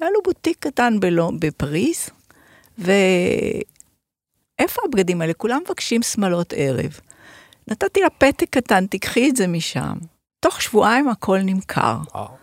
היה 0.00 0.10
לו 0.10 0.22
בוטיק 0.24 0.56
קטן 0.60 1.00
בלו, 1.00 1.30
בפריז, 1.38 2.10
ואיפה 2.78 3.60
איפה 4.58 4.82
הבגדים 4.88 5.20
האלה? 5.20 5.34
כולם 5.34 5.60
מבקשים 5.66 6.02
שמלות 6.02 6.52
ערב. 6.56 7.00
נתתי 7.68 8.00
לה 8.00 8.10
פתק 8.10 8.46
קטן, 8.50 8.86
תיקחי 8.86 9.30
את 9.30 9.36
זה 9.36 9.46
משם. 9.46 9.94
תוך 10.40 10.62
שבועיים 10.62 11.08
הכל 11.08 11.38
נמכר. 11.38 11.96
וואו. 12.14 12.40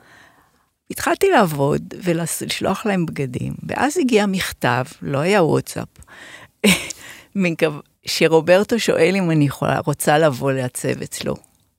התחלתי 0.91 1.29
לעבוד 1.29 1.93
ולשלוח 2.03 2.85
להם 2.85 3.05
בגדים, 3.05 3.53
ואז 3.67 3.97
הגיע 3.97 4.25
מכתב, 4.25 4.83
לא 5.01 5.17
היה 5.17 5.43
וואטסאפ, 5.43 5.87
שרוברטו 8.09 8.79
שואל 8.79 9.15
אם 9.15 9.31
אני 9.31 9.45
יכולה, 9.45 9.79
רוצה 9.85 10.17
לבוא 10.17 10.51
לעצב 10.51 11.01
אצלו 11.01 11.35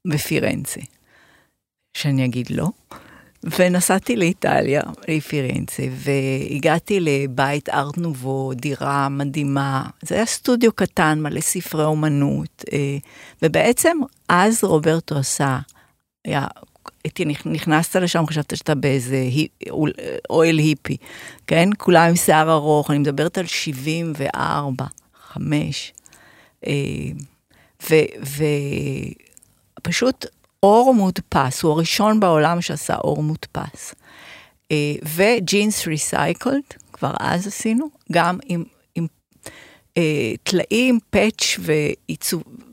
בפירנצה. 0.07 0.81
שאני 1.97 2.25
אגיד 2.25 2.47
לא. 2.51 2.69
ונסעתי 3.59 4.17
לאיטליה, 4.17 4.83
לפירנצה, 5.09 5.83
והגעתי 5.91 7.01
לבית 7.01 7.69
ארט 7.69 7.99
נובו, 7.99 8.53
דירה 8.55 9.09
מדהימה. 9.09 9.85
זה 10.03 10.15
היה 10.15 10.27
סטודיו 10.27 10.73
קטן, 10.73 11.19
מלא 11.23 11.41
ספרי 11.41 11.85
אומנות, 11.85 12.65
אה, 12.73 12.97
ובעצם 13.43 13.97
אז 14.29 14.65
רוברטו 14.65 15.19
עשה, 15.19 15.59
היה, 16.25 16.47
הייתי, 17.05 17.25
נכ- 17.25 17.49
נכנסת 17.49 17.97
לשם, 17.97 18.27
חשבת 18.27 18.57
שאתה 18.57 18.75
באיזה 18.75 19.25
אוהל 20.31 20.59
היפי, 20.59 20.97
כן? 21.47 21.69
כולם 21.79 22.09
עם 22.09 22.17
שיער 22.17 22.53
ארוך, 22.53 22.91
אני 22.91 22.99
מדברת 22.99 23.39
על 23.39 23.47
74, 23.47 24.85
5. 25.33 25.93
ופשוט 29.81 30.27
אור 30.63 30.95
מודפס, 30.95 31.63
הוא 31.63 31.73
הראשון 31.73 32.21
בעולם 32.21 32.61
שעשה 32.61 32.97
אור 32.97 33.23
מודפס. 33.23 33.95
אה, 34.73 34.95
וג'ינס 35.15 35.87
ריסייקלד, 35.87 36.63
כבר 36.93 37.15
אז 37.21 37.47
עשינו, 37.47 37.89
גם 38.13 38.39
עם, 38.45 38.65
עם 38.95 39.07
אה, 39.97 40.33
טלאים, 40.43 40.99
פאץ' 41.11 41.59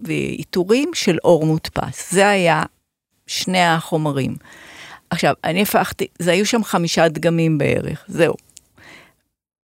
ועיטורים 0.04 0.92
של 0.94 1.18
אור 1.24 1.46
מודפס. 1.46 2.12
זה 2.12 2.30
היה 2.30 2.64
שני 3.28 3.66
החומרים. 3.66 4.36
עכשיו, 5.10 5.34
אני 5.44 5.62
הפכתי, 5.62 6.08
זה 6.20 6.32
היו 6.32 6.46
שם 6.46 6.64
חמישה 6.64 7.08
דגמים 7.08 7.58
בערך, 7.58 8.06
זהו. 8.08 8.36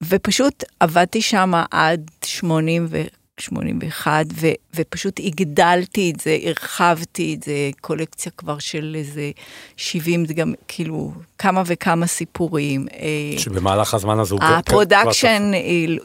ופשוט 0.04 0.64
עבדתי 0.80 1.22
שם 1.22 1.54
עד 1.72 2.12
80 2.24 2.88
ו... 2.90 3.02
81, 3.40 4.26
ו, 4.34 4.48
ופשוט 4.76 5.20
הגדלתי 5.24 6.12
את 6.12 6.20
זה, 6.20 6.38
הרחבתי 6.44 7.36
את 7.36 7.44
זה, 7.44 7.70
קולקציה 7.82 8.32
כבר 8.38 8.60
של 8.60 8.96
איזה 9.00 9.32
70 9.78 10.26
דגם, 10.26 10.54
כאילו, 10.68 11.12
כמה 11.38 11.64
וכמה 11.66 12.08
סיפורים. 12.08 12.88
אה, 12.94 13.40
שבמהלך 13.40 13.94
הזמן 13.94 14.20
הזה 14.20 14.36
הוא... 14.36 14.44
ה 14.44 14.54
production 14.54 15.52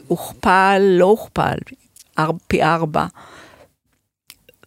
הוכפל, 0.07 0.83
לא 0.83 1.05
הוכפל, 1.05 1.57
פי 2.49 2.63
ארבע. 2.63 3.07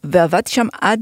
ועבדתי 0.04 0.52
שם 0.52 0.68
עד 0.82 1.00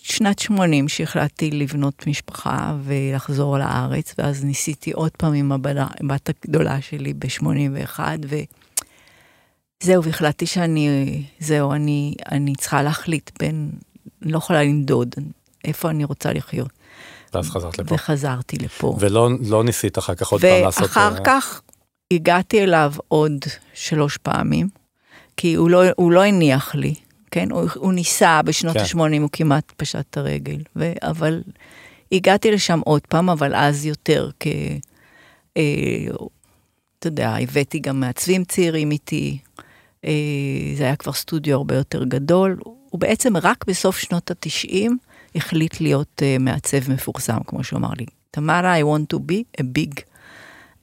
שנת 0.00 0.38
80 0.38 0.88
שהחלטתי 0.88 1.50
לבנות 1.50 2.06
משפחה 2.06 2.76
ולחזור 2.84 3.58
לארץ, 3.58 4.14
ואז 4.18 4.44
ניסיתי 4.44 4.92
עוד 4.92 5.10
פעם 5.10 5.32
עם 5.32 5.52
הבת 5.52 6.28
הגדולה 6.28 6.80
שלי 6.80 7.12
ב-81, 7.14 8.00
וזהו, 9.82 10.04
והחלטתי 10.04 10.46
שאני, 10.46 11.22
זהו, 11.40 11.72
אני, 11.72 12.14
אני 12.32 12.54
צריכה 12.54 12.82
להחליט 12.82 13.30
בין, 13.38 13.70
אני 14.22 14.32
לא 14.32 14.38
יכולה 14.38 14.62
לנדוד, 14.62 15.14
איפה 15.64 15.90
אני 15.90 16.04
רוצה 16.04 16.32
לחיות. 16.32 16.68
ואז 17.34 17.50
חזרת 17.50 17.78
לפה. 17.78 17.94
וחזרתי 17.94 18.56
לפה. 18.56 18.96
ולא 19.00 19.28
לא 19.48 19.64
ניסית 19.64 19.98
אחר 19.98 20.14
כך 20.14 20.28
עוד 20.28 20.40
פעם 20.40 20.62
לעשות... 20.62 20.82
ואחר 20.82 21.14
אה, 21.14 21.20
כך 21.24 21.62
הגעתי 22.12 22.62
אליו 22.62 22.92
עוד 23.08 23.44
שלוש 23.74 24.16
פעמים, 24.16 24.68
כי 25.36 25.54
הוא 25.54 25.70
לא, 25.70 25.82
הוא 25.96 26.12
לא 26.12 26.24
הניח 26.24 26.74
לי, 26.74 26.94
כן? 27.30 27.50
הוא, 27.50 27.68
הוא 27.74 27.92
ניסה 27.92 28.42
בשנות 28.42 28.76
כן. 28.76 28.80
ה-80, 28.80 29.20
הוא 29.20 29.30
כמעט 29.32 29.72
פשט 29.76 30.04
את 30.10 30.16
הרגל. 30.16 30.58
ו, 30.76 30.92
אבל 31.02 31.42
הגעתי 32.12 32.50
לשם 32.50 32.80
עוד 32.84 33.02
פעם, 33.08 33.30
אבל 33.30 33.54
אז 33.54 33.86
יותר 33.86 34.30
כ... 34.40 34.46
אה, 35.56 35.62
אתה 36.98 37.06
יודע, 37.06 37.36
הבאתי 37.42 37.78
גם 37.78 38.00
מעצבים 38.00 38.44
צעירים 38.44 38.90
איתי, 38.90 39.38
זה 40.76 40.84
היה 40.84 40.96
כבר 40.96 41.12
סטודיו 41.12 41.56
הרבה 41.56 41.74
יותר 41.74 42.04
גדול. 42.04 42.56
הוא 42.90 43.00
בעצם 43.00 43.36
רק 43.36 43.64
בסוף 43.66 43.98
שנות 43.98 44.30
ה-90 44.30 44.90
החליט 45.34 45.80
להיות 45.80 46.22
אה, 46.22 46.36
מעצב 46.40 46.90
מפורסם, 46.92 47.38
כמו 47.46 47.64
שהוא 47.64 47.78
אמר 47.78 47.90
לי. 47.98 48.06
תמרה, 48.30 48.80
I 48.80 48.82
want 48.82 49.14
to 49.14 49.18
be 49.18 49.60
a 49.60 49.64
big, 49.64 50.00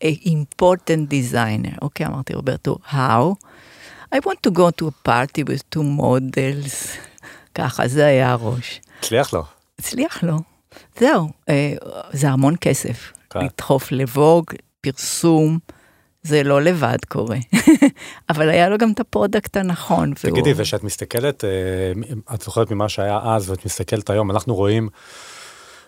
a 0.04 0.28
important 0.28 1.12
designer. 1.12 1.78
אוקיי, 1.82 2.06
אמרתי, 2.06 2.34
רוברטו, 2.34 2.78
how? 2.92 3.48
I 4.16 4.18
want 4.18 4.48
to 4.48 4.52
go 4.52 4.82
to 4.82 4.86
a 4.86 5.10
party 5.10 5.44
with 5.50 5.76
two 5.76 5.84
models. 6.00 6.98
ככה, 7.56 7.88
זה 7.88 8.06
היה 8.06 8.32
הראש. 8.32 8.82
הצליח 9.00 9.34
לו. 9.34 9.44
הצליח 9.80 10.24
לו. 10.24 10.40
זהו, 11.00 11.30
אה, 11.50 11.74
זה 12.12 12.30
המון 12.30 12.56
כסף. 12.62 13.14
כן. 13.30 13.40
לדחוף 13.46 13.92
לבוג, 13.92 14.46
פרסום, 14.82 15.60
זה 16.26 16.44
לא 16.44 16.62
לבד 16.62 16.98
קורה. 17.08 17.38
אבל 18.30 18.50
היה 18.50 18.70
לו 18.70 18.78
גם 18.78 18.92
את 18.92 19.00
ה 19.00 19.07
product 19.07 19.58
הנכון. 19.58 20.14
והוא- 20.24 20.32
תגידי, 20.32 20.54
וכשאת 20.56 20.84
מסתכלת, 20.84 21.44
אה, 21.44 21.50
את 22.34 22.42
זוכרת 22.42 22.72
ממה 22.72 22.90
שהיה 22.90 23.20
אז 23.24 23.50
ואת 23.50 23.66
מסתכלת 23.66 24.10
היום, 24.10 24.32
אנחנו 24.32 24.56
רואים 24.56 24.90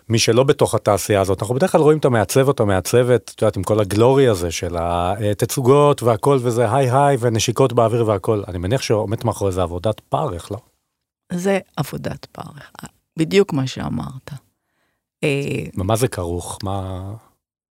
מי 0.08 0.18
שלא 0.18 0.42
בתוך 0.42 0.74
התעשייה 0.74 1.20
הזאת, 1.20 1.42
אנחנו 1.42 1.54
בדרך 1.54 1.72
כלל 1.72 1.80
רואים 1.80 1.98
את 1.98 2.04
המעצב 2.04 2.46
או 2.46 2.50
את 2.50 2.60
המעצבת, 2.60 3.32
את 3.34 3.42
יודעת, 3.42 3.56
עם 3.56 3.62
כל 3.62 3.80
ה 3.80 3.88
glory 3.88 4.28
הזה 4.28 4.50
של 4.50 4.76
התצוגות 4.78 6.02
והכל 6.02 6.38
וזה 6.42 6.72
hi 6.74 6.90
hi 6.92 7.16
ונשיקות 7.20 7.72
באוויר 7.72 8.06
והכל. 8.06 8.42
אני 8.48 8.58
מניח 8.58 8.82
שעומדת 8.82 9.24
מאחורי 9.24 9.52
זה 9.52 9.62
עבודת 9.62 10.00
פרך, 10.00 10.52
לא? 10.52 10.58
זה 11.32 11.58
עבודת 11.76 12.24
פרך, 12.24 12.70
בדיוק 13.18 13.52
מה 13.52 13.66
שאמרת. 13.66 14.30
אה, 15.24 15.64
במה 15.76 15.96
זה 15.96 16.08
כרוך? 16.08 16.58
מה... 16.62 17.02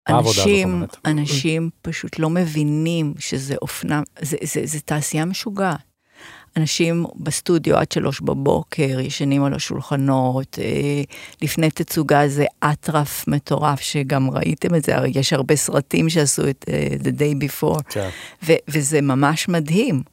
אנשים? 0.10 0.84
אנשים 1.06 1.70
פשוט 1.82 2.20
לא 2.20 2.30
מבינים 2.30 3.14
שזה 3.20 3.56
אופנה, 3.62 4.02
זה, 4.22 4.38
זה, 4.42 4.62
זה 4.64 4.80
תעשייה 4.80 5.26
משוגעת. 5.26 5.88
אנשים 6.58 7.06
בסטודיו 7.16 7.78
עד 7.78 7.92
שלוש 7.92 8.22
בבוקר, 8.22 9.00
ישנים 9.00 9.44
על 9.44 9.54
השולחנות, 9.54 10.60
אה, 10.60 11.02
לפני 11.42 11.72
תצוגה 11.72 12.28
זה 12.28 12.46
אטרף 12.60 13.28
מטורף, 13.28 13.80
שגם 13.80 14.32
ראיתם 14.32 14.76
את 14.76 14.84
זה, 14.84 14.98
הרי 14.98 15.12
יש 15.16 15.34
הרבה 15.34 15.56
סרטים 15.56 16.10
שעשו 16.10 16.50
את 16.50 16.66
אה, 16.70 16.88
The 17.04 17.20
Day 17.20 17.44
Before, 17.44 17.84
כן. 17.90 18.10
ו- 18.44 18.54
וזה 18.68 19.02
ממש 19.02 19.50
מדהים. 19.50 20.04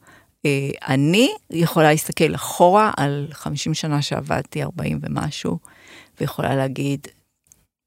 אה, 0.46 0.70
אני 0.88 1.30
יכולה 1.50 1.90
להסתכל 1.90 2.34
אחורה 2.34 2.90
על 2.96 3.28
50 3.32 3.74
שנה 3.74 4.02
שעבדתי, 4.02 4.62
40 4.62 4.98
ומשהו, 5.02 5.58
ויכולה 6.20 6.56
להגיד, 6.56 7.08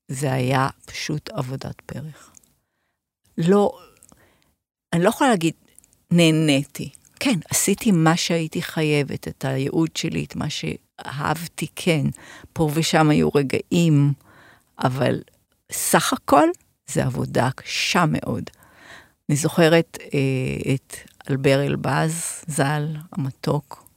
זה 0.08 0.34
היה 0.34 0.70
פשוט 0.86 1.30
עבודת 1.30 1.82
פרך. 1.86 2.32
לא, 3.38 3.80
אני 4.94 5.04
לא 5.04 5.10
יכולה 5.10 5.30
להגיד, 5.30 5.54
נהניתי. 6.12 6.90
כן, 7.20 7.40
עשיתי 7.50 7.92
מה 7.92 8.18
שהייתי 8.18 8.62
חייבת, 8.62 9.28
את 9.28 9.46
הייעוד 9.46 9.96
שלי, 9.96 10.24
את 10.24 10.36
מה 10.36 10.46
שאהבתי, 10.50 11.68
כן. 11.76 12.06
פה 12.54 12.70
ושם 12.74 13.10
היו 13.10 13.30
רגעים, 13.36 14.14
אבל 14.84 15.22
סך 15.72 16.14
הכל 16.14 16.50
זה 16.88 17.06
עבודה 17.06 17.50
קשה 17.56 18.06
מאוד. 18.08 18.44
אני 19.30 19.38
זוכרת 19.38 19.98
אה, 20.14 20.74
את 20.76 20.96
אלבר 21.30 21.66
אלבז, 21.66 22.44
ז"ל, 22.48 22.96
המתוק, 23.12 23.88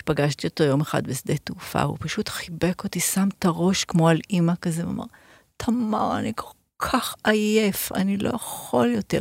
שפגשתי 0.00 0.46
אותו 0.46 0.64
יום 0.64 0.80
אחד 0.80 1.06
בשדה 1.06 1.36
תעופה, 1.36 1.82
הוא 1.82 1.96
פשוט 2.00 2.28
חיבק 2.28 2.84
אותי, 2.84 3.00
שם 3.00 3.28
את 3.38 3.44
הראש 3.44 3.84
כמו 3.84 4.08
על 4.08 4.20
אימא 4.30 4.52
כזה, 4.62 4.86
ואמר, 4.86 5.04
תמר, 5.58 6.18
אני 6.18 6.32
כל 6.36 6.50
כך 6.78 7.14
עייף, 7.24 7.92
אני 7.92 8.16
לא 8.16 8.30
יכול 8.34 8.90
יותר. 8.94 9.20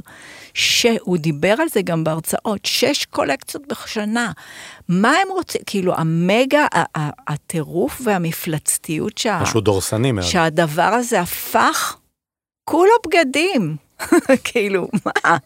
שהוא 0.54 1.18
דיבר 1.18 1.56
על 1.60 1.68
זה 1.70 1.82
גם 1.82 2.04
בהרצאות, 2.04 2.66
שש 2.66 3.06
קולקציות 3.06 3.64
בשנה. 3.68 4.32
מה 4.90 5.10
הם 5.10 5.28
רוצים? 5.32 5.62
כאילו, 5.66 5.96
המגה, 5.96 6.66
הטירוף 7.28 8.02
והמפלצתיות 8.04 9.18
שה... 9.18 9.40
משהו 9.42 9.62
דורסני 9.62 10.12
מאוד. 10.12 10.26
שהדבר 10.26 10.82
הזה 10.82 11.20
הפך 11.22 11.98
כולו 12.64 12.94
בגדים. 13.08 13.76
כאילו, 14.48 14.88
מה? 15.06 15.38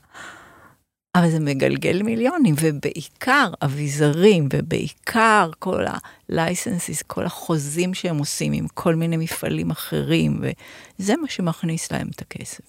אבל 1.16 1.30
זה 1.32 1.40
מגלגל 1.40 2.04
מיליונים, 2.04 2.56
ובעיקר 2.62 3.50
אביזרים, 3.64 4.48
ובעיקר 4.54 5.50
כל 5.60 5.86
ה-licenses, 5.88 7.04
כל 7.08 7.26
החוזים 7.26 7.94
שהם 7.94 8.18
עושים 8.18 8.54
עם 8.54 8.68
כל 8.74 8.96
מיני 8.96 9.18
מפעלים 9.18 9.72
אחרים, 9.72 10.42
וזה 11.00 11.16
מה 11.16 11.28
שמכניס 11.30 11.92
להם 11.92 12.10
את 12.16 12.22
הכסף. 12.22 12.64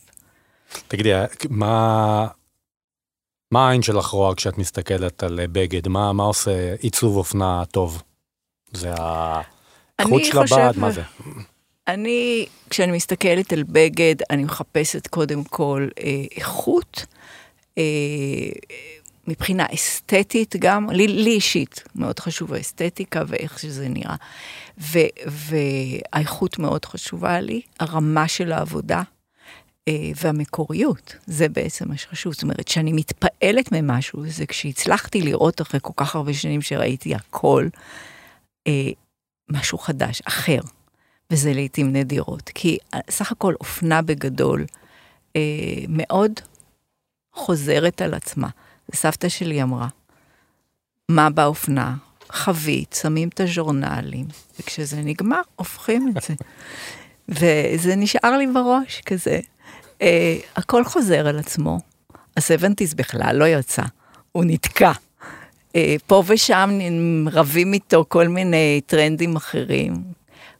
תגידי, 0.88 1.12
מה... 1.50 2.26
מה 3.50 3.68
העין 3.68 3.82
שלך 3.82 4.06
רואה 4.06 4.34
כשאת 4.34 4.58
מסתכלת 4.58 5.22
על 5.22 5.40
בגד? 5.52 5.88
מה, 5.88 6.12
מה 6.12 6.22
עושה 6.22 6.74
עיצוב 6.80 7.16
אופנה 7.16 7.64
טוב? 7.70 8.02
זה 8.72 8.92
החוט 8.94 10.24
של 10.24 10.38
הבד? 10.38 10.46
חושב- 10.48 10.80
מה 10.80 10.90
זה? 10.90 11.02
אני, 11.88 12.46
כשאני 12.70 12.92
מסתכלת 12.92 13.52
על 13.52 13.62
בגד, 13.62 14.14
אני 14.30 14.44
מחפשת 14.44 15.06
קודם 15.06 15.44
כל 15.44 15.88
אה, 15.98 16.24
איכות, 16.36 17.06
אה, 17.06 17.21
מבחינה 19.26 19.66
אסתטית 19.74 20.56
גם, 20.58 20.90
לי, 20.90 21.08
לי 21.08 21.30
אישית 21.30 21.84
מאוד 21.94 22.18
חשוב 22.18 22.54
האסתטיקה 22.54 23.22
ואיך 23.26 23.58
שזה 23.58 23.88
נראה. 23.88 24.16
ו, 24.78 24.98
והאיכות 25.26 26.58
מאוד 26.58 26.84
חשובה 26.84 27.40
לי, 27.40 27.60
הרמה 27.80 28.28
של 28.28 28.52
העבודה 28.52 29.02
אה, 29.88 30.10
והמקוריות, 30.16 31.16
זה 31.26 31.48
בעצם 31.48 31.88
מה 31.88 31.96
שחשוב. 31.96 32.32
זאת 32.32 32.42
אומרת, 32.42 32.68
שאני 32.68 32.92
מתפעלת 32.92 33.72
ממשהו, 33.72 34.22
זה 34.26 34.46
כשהצלחתי 34.46 35.22
לראות 35.22 35.60
אחרי 35.60 35.80
כל 35.82 35.92
כך 35.96 36.16
הרבה 36.16 36.34
שנים 36.34 36.62
שראיתי 36.62 37.14
הכל, 37.14 37.68
אה, 38.66 38.90
משהו 39.50 39.78
חדש, 39.78 40.22
אחר. 40.24 40.60
וזה 41.30 41.52
לעיתים 41.52 41.92
נדירות. 41.92 42.50
כי 42.54 42.78
סך 43.10 43.32
הכל 43.32 43.54
אופנה 43.60 44.02
בגדול 44.02 44.64
אה, 45.36 45.40
מאוד 45.88 46.32
חוזרת 47.32 48.02
על 48.02 48.14
עצמה. 48.14 48.48
סבתא 48.94 49.28
שלי 49.28 49.62
אמרה, 49.62 49.88
מה 51.08 51.30
באופנה? 51.30 51.94
חבית, 52.30 52.96
שמים 53.02 53.28
את 53.28 53.40
הז'ורנלים, 53.40 54.26
וכשזה 54.60 54.96
נגמר, 54.96 55.40
הופכים 55.56 56.08
את 56.08 56.22
זה. 56.22 56.34
וזה 57.38 57.96
נשאר 57.96 58.36
לי 58.36 58.46
בראש 58.46 59.00
כזה. 59.06 59.40
אה, 60.02 60.36
הכל 60.56 60.84
חוזר 60.84 61.26
על 61.26 61.38
עצמו. 61.38 61.78
הסבנטיס 62.36 62.94
בכלל 62.94 63.36
לא 63.36 63.44
יצא, 63.44 63.82
הוא 64.32 64.44
נתקע. 64.46 64.92
אה, 65.76 65.96
פה 66.06 66.22
ושם 66.26 66.70
רבים 67.32 67.72
איתו 67.72 68.04
כל 68.08 68.28
מיני 68.28 68.80
טרנדים 68.86 69.36
אחרים. 69.36 70.02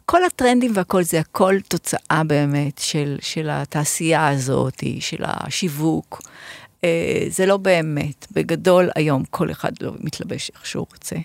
כל 0.06 0.24
הטרנדים 0.24 0.72
והכל 0.74 1.02
זה 1.02 1.20
הכל 1.20 1.54
תוצאה 1.68 2.22
באמת 2.26 2.78
של, 2.78 3.16
של 3.20 3.48
התעשייה 3.50 4.28
הזאת, 4.28 4.84
של 5.00 5.24
השיווק. 5.24 6.22
אה, 6.84 7.24
זה 7.28 7.46
לא 7.46 7.56
באמת. 7.56 8.26
בגדול, 8.32 8.90
היום 8.94 9.24
כל 9.30 9.50
אחד 9.50 9.72
לא 9.80 9.92
מתלבש 10.00 10.50
איך 10.54 10.66
שהוא 10.66 10.86
רוצה. 10.92 11.16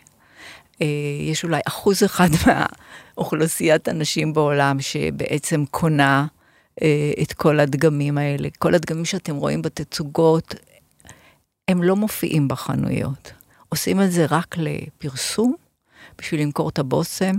אה, 0.81 0.87
יש 1.21 1.43
אולי 1.43 1.61
אחוז 1.67 2.03
אחד 2.03 2.29
מהאוכלוסיית 2.45 3.87
הנשים 3.87 4.33
בעולם 4.33 4.81
שבעצם 4.81 5.65
קונה 5.71 6.27
אה, 6.81 7.11
את 7.21 7.33
כל 7.33 7.59
הדגמים 7.59 8.17
האלה. 8.17 8.47
כל 8.59 8.75
הדגמים 8.75 9.05
שאתם 9.05 9.35
רואים 9.35 9.61
בתצוגות, 9.61 10.55
הם 11.67 11.83
לא 11.83 11.95
מופיעים 11.95 12.47
בחנויות. 12.47 13.31
עושים 13.69 14.01
את 14.01 14.11
זה 14.11 14.25
רק 14.29 14.55
לפרסום, 14.57 15.55
בשביל 16.17 16.41
למכור 16.41 16.69
את 16.69 16.79
הבושם, 16.79 17.35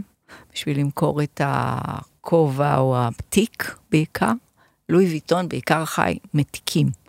בשביל 0.55 0.81
למכור 0.81 1.23
את 1.23 1.41
הכובע 1.45 2.77
או 2.77 2.97
התיק 2.99 3.75
בעיקר. 3.91 4.33
לואי 4.89 5.07
ויטון 5.07 5.49
בעיקר 5.49 5.85
חי 5.85 6.19
מתיקים. 6.35 7.08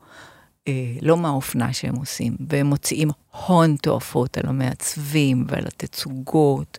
אה, 0.70 1.00
לא 1.02 1.18
מהאופנה 1.18 1.74
שהם 1.74 1.96
עושים, 1.96 2.36
והם 2.50 2.68
מוציאים 2.68 3.10
הון 3.32 3.76
תועפות 3.76 4.38
על 4.38 4.44
המעצבים 4.48 5.46
ועל 5.48 5.68
התצוגות, 5.68 6.78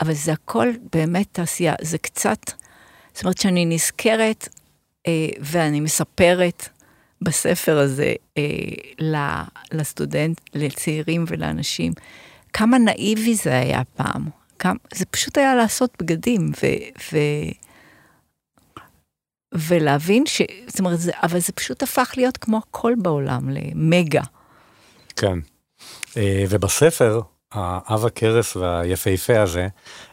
אבל 0.00 0.12
זה 0.12 0.32
הכל 0.32 0.68
באמת 0.92 1.26
תעשייה, 1.32 1.74
זה 1.80 1.98
קצת, 1.98 2.50
זאת 3.14 3.24
אומרת 3.24 3.38
שאני 3.38 3.64
נזכרת 3.66 4.48
אה, 5.06 5.28
ואני 5.40 5.80
מספרת 5.80 6.68
בספר 7.22 7.78
הזה 7.78 8.14
אה, 8.38 8.42
לסטודנט, 9.72 10.40
לצעירים 10.54 11.24
ולאנשים, 11.26 11.92
כמה 12.52 12.78
נאיבי 12.78 13.34
זה 13.34 13.58
היה 13.58 13.82
פעם, 13.96 14.28
כמה, 14.58 14.78
זה 14.94 15.04
פשוט 15.04 15.38
היה 15.38 15.54
לעשות 15.54 15.90
בגדים, 16.02 16.50
ו... 16.62 16.66
ו 17.12 17.18
ולהבין 19.52 20.26
ש... 20.26 20.42
זאת 20.66 20.78
אומרת, 20.78 21.00
זה, 21.00 21.12
אבל 21.22 21.38
זה 21.38 21.52
פשוט 21.52 21.82
הפך 21.82 22.12
להיות 22.16 22.36
כמו 22.36 22.58
הכל 22.68 22.92
בעולם, 22.98 23.48
למגה. 23.48 24.22
כן. 25.16 25.38
אה, 26.16 26.44
ובספר, 26.48 27.20
האב 27.52 28.06
הכרס 28.06 28.56
והיפהפה 28.56 29.40
הזה, 29.40 29.68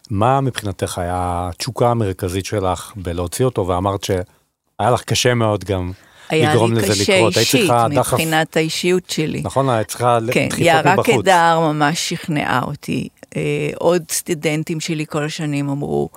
מה 0.09 0.41
מבחינתך 0.41 0.97
היה 0.97 1.49
התשוקה 1.51 1.91
המרכזית 1.91 2.45
שלך 2.45 2.93
בלהוציא 2.95 3.45
אותו, 3.45 3.67
ואמרת 3.67 4.03
שהיה 4.03 4.91
לך 4.91 5.01
קשה 5.01 5.33
מאוד 5.33 5.63
גם 5.63 5.91
לגרום 6.31 6.73
לזה 6.73 6.87
לקרות. 6.87 7.07
היה 7.09 7.19
לי 7.25 7.31
קשה 7.31 7.39
אישית, 7.39 7.71
מבחינת 7.97 8.47
דחף... 8.47 8.57
האישיות 8.57 9.09
שלי. 9.09 9.41
נכון, 9.43 9.69
היית 9.69 9.87
צריכה 9.87 10.17
כן, 10.31 10.47
דחיפות 10.49 10.85
מבחוץ. 10.85 11.05
כן, 11.05 11.15
יערה 11.15 11.21
קדר 11.21 11.59
ממש 11.59 12.09
שכנעה 12.09 12.61
אותי. 12.63 13.07
אה, 13.35 13.41
עוד 13.75 14.03
סטודנטים 14.11 14.79
שלי 14.79 15.05
כל 15.05 15.23
השנים 15.23 15.69
אמרו, 15.69 16.09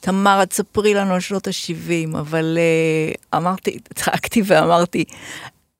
תמר, 0.00 0.42
את 0.42 0.52
ספרי 0.52 0.94
לנו 0.94 1.14
על 1.14 1.20
שנות 1.20 1.48
ה-70, 1.48 2.18
אבל 2.18 2.58
uh, 2.58 3.36
אמרתי, 3.36 3.78
צחקתי 3.94 4.42
ואמרתי, 4.46 5.04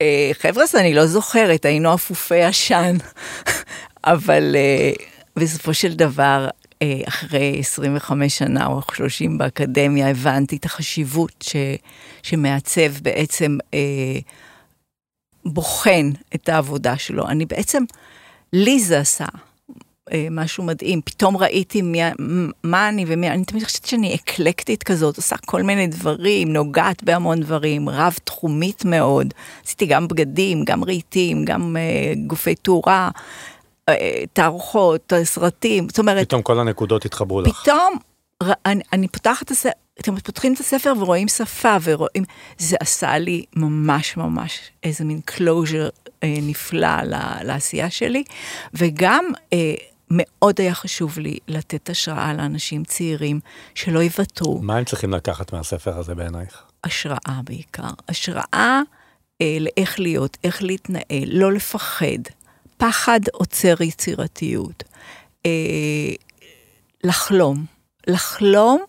uh, 0.03 0.07
חבר'ה, 0.33 0.65
אני 0.75 0.95
לא 0.95 1.07
זוכרת, 1.07 1.65
היינו 1.65 1.95
אפופי 1.95 2.43
עשן, 2.43 2.97
אבל 4.05 4.55
uh, 4.55 5.03
בסופו 5.37 5.75
של 5.75 5.95
דבר, 5.95 6.49
uh, 6.49 7.09
אחרי 7.09 7.57
25 7.61 8.39
שנה 8.39 8.67
או 8.67 8.81
30 8.95 9.39
באקדמיה, 9.39 10.11
הבנתי 10.11 10.57
את 10.57 10.65
החשיבות 10.65 11.33
ש, 11.43 11.57
שמעצב 12.23 12.99
בעצם 13.03 13.59
uh, 13.71 13.75
בוחן 15.45 16.11
את 16.35 16.49
העבודה 16.49 16.99
שלו. 16.99 17.29
אני 17.29 17.47
בעצם, 17.47 17.83
לי 18.53 18.81
זה 18.81 18.99
עשה. 18.99 19.27
אה, 20.13 20.27
משהו 20.31 20.65
מדהים, 20.65 21.01
פתאום 21.05 21.37
ראיתי 21.37 21.83
מי, 21.83 21.99
מה 22.65 22.89
אני 22.89 23.05
ומי, 23.09 23.31
אני 23.31 23.45
תמיד 23.45 23.65
חושבת 23.65 23.87
שאני 23.87 24.15
אקלקטית 24.15 24.83
כזאת, 24.83 25.17
עושה 25.17 25.37
כל 25.37 25.63
מיני 25.63 25.87
דברים, 25.87 26.53
נוגעת 26.53 27.03
בהמון 27.03 27.41
דברים, 27.41 27.89
רב-תחומית 27.89 28.85
מאוד. 28.85 29.35
עשיתי 29.65 29.87
גם 29.87 30.09
בגדים, 30.09 30.65
גם 30.65 30.85
רהיטים, 30.85 31.45
גם 31.45 31.77
uh, 31.77 32.19
גופי 32.27 32.55
תאורה, 32.55 33.11
uh, 33.91 33.95
תערוכות, 34.33 35.13
סרטים, 35.23 35.89
זאת 35.89 35.99
אומרת... 35.99 36.27
פתאום 36.27 36.43
כל 36.43 36.59
הנקודות 36.59 37.05
התחברו 37.05 37.41
לך. 37.41 37.63
פתאום 37.63 37.99
אני, 38.67 38.83
אני 38.93 39.09
פותחת 39.09 39.47
את 39.47 39.51
הספר, 39.51 39.71
אתם 40.01 40.17
פותחים 40.17 40.55
את 40.55 40.61
הספר 40.61 40.93
ורואים 40.99 41.29
שפה 41.29 41.77
ורואים, 41.83 42.25
זה 42.59 42.77
עשה 42.81 43.19
לי 43.19 43.45
ממש 43.57 44.17
ממש 44.17 44.61
איזה 44.83 45.05
מין 45.05 45.21
closure 45.31 46.11
אה, 46.23 46.35
נפלא 46.43 47.03
לעשייה 47.43 47.91
שלי, 47.91 48.25
וגם 48.75 49.25
אה, 49.53 49.75
מאוד 50.11 50.61
היה 50.61 50.75
חשוב 50.75 51.19
לי 51.19 51.39
לתת 51.49 51.91
השראה 51.91 52.35
לאנשים 52.35 52.85
צעירים 52.85 53.41
שלא 53.75 53.99
יוותרו. 53.99 54.63
מה 54.63 54.77
הם 54.77 54.85
צריכים 54.85 55.13
לקחת 55.13 55.53
מהספר 55.53 55.99
הזה 55.99 56.15
בעינייך? 56.15 56.63
השראה 56.85 57.41
בעיקר. 57.45 57.91
השראה 58.09 58.81
אה, 59.41 59.57
לאיך 59.61 60.01
להיות, 60.01 60.37
איך 60.45 60.63
להתנהל, 60.63 61.29
לא 61.29 61.53
לפחד. 61.53 62.23
פחד 62.77 63.21
עוצר 63.33 63.83
יצירתיות. 63.83 64.85
אה, 65.47 66.15
לחלום. 67.05 67.65
לחלום 68.07 68.85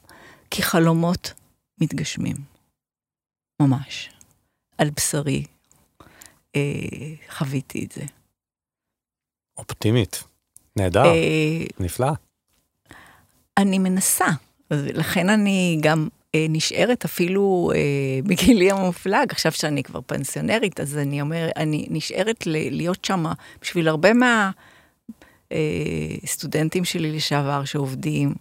כי 0.52 0.64
חלומות 0.64 1.34
מתגשמים. 1.82 2.36
ממש. 3.62 4.10
על 4.78 4.90
בשרי 4.90 5.44
אה, 6.56 6.62
חוויתי 7.30 7.86
את 7.86 7.92
זה. 7.92 8.04
אופטימית. 9.58 10.24
נהדר, 10.78 11.06
אה, 11.06 11.64
נפלא. 11.80 12.12
אני 13.58 13.80
מנסה, 13.80 14.26
לכן 14.72 15.30
אני 15.30 15.78
גם 15.82 16.08
אה, 16.36 16.46
נשארת 16.50 17.06
אפילו 17.06 17.72
אה, 17.76 17.80
בגילי 18.24 18.72
המופלג, 18.72 19.32
עכשיו 19.32 19.52
שאני 19.52 19.84
כבר 19.84 20.00
פנסיונרית, 20.06 20.80
אז 20.80 20.98
אני 20.98 21.22
אומר, 21.22 21.50
אני 21.56 21.88
נשארת 21.90 22.44
להיות 22.48 23.06
שם 23.06 23.26
בשביל 23.62 23.88
הרבה 23.88 24.10
מהסטודנטים 25.52 26.86
שלי 26.86 27.12
לשעבר 27.12 27.66
שעובדים. 27.66 28.34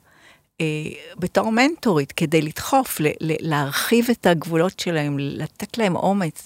בתור 1.18 1.52
מנטורית, 1.52 2.12
כדי 2.12 2.42
לדחוף, 2.42 2.96
להרחיב 3.20 4.06
את 4.10 4.26
הגבולות 4.26 4.80
שלהם, 4.80 5.18
לתת 5.18 5.78
להם 5.78 5.96
אומץ. 5.96 6.44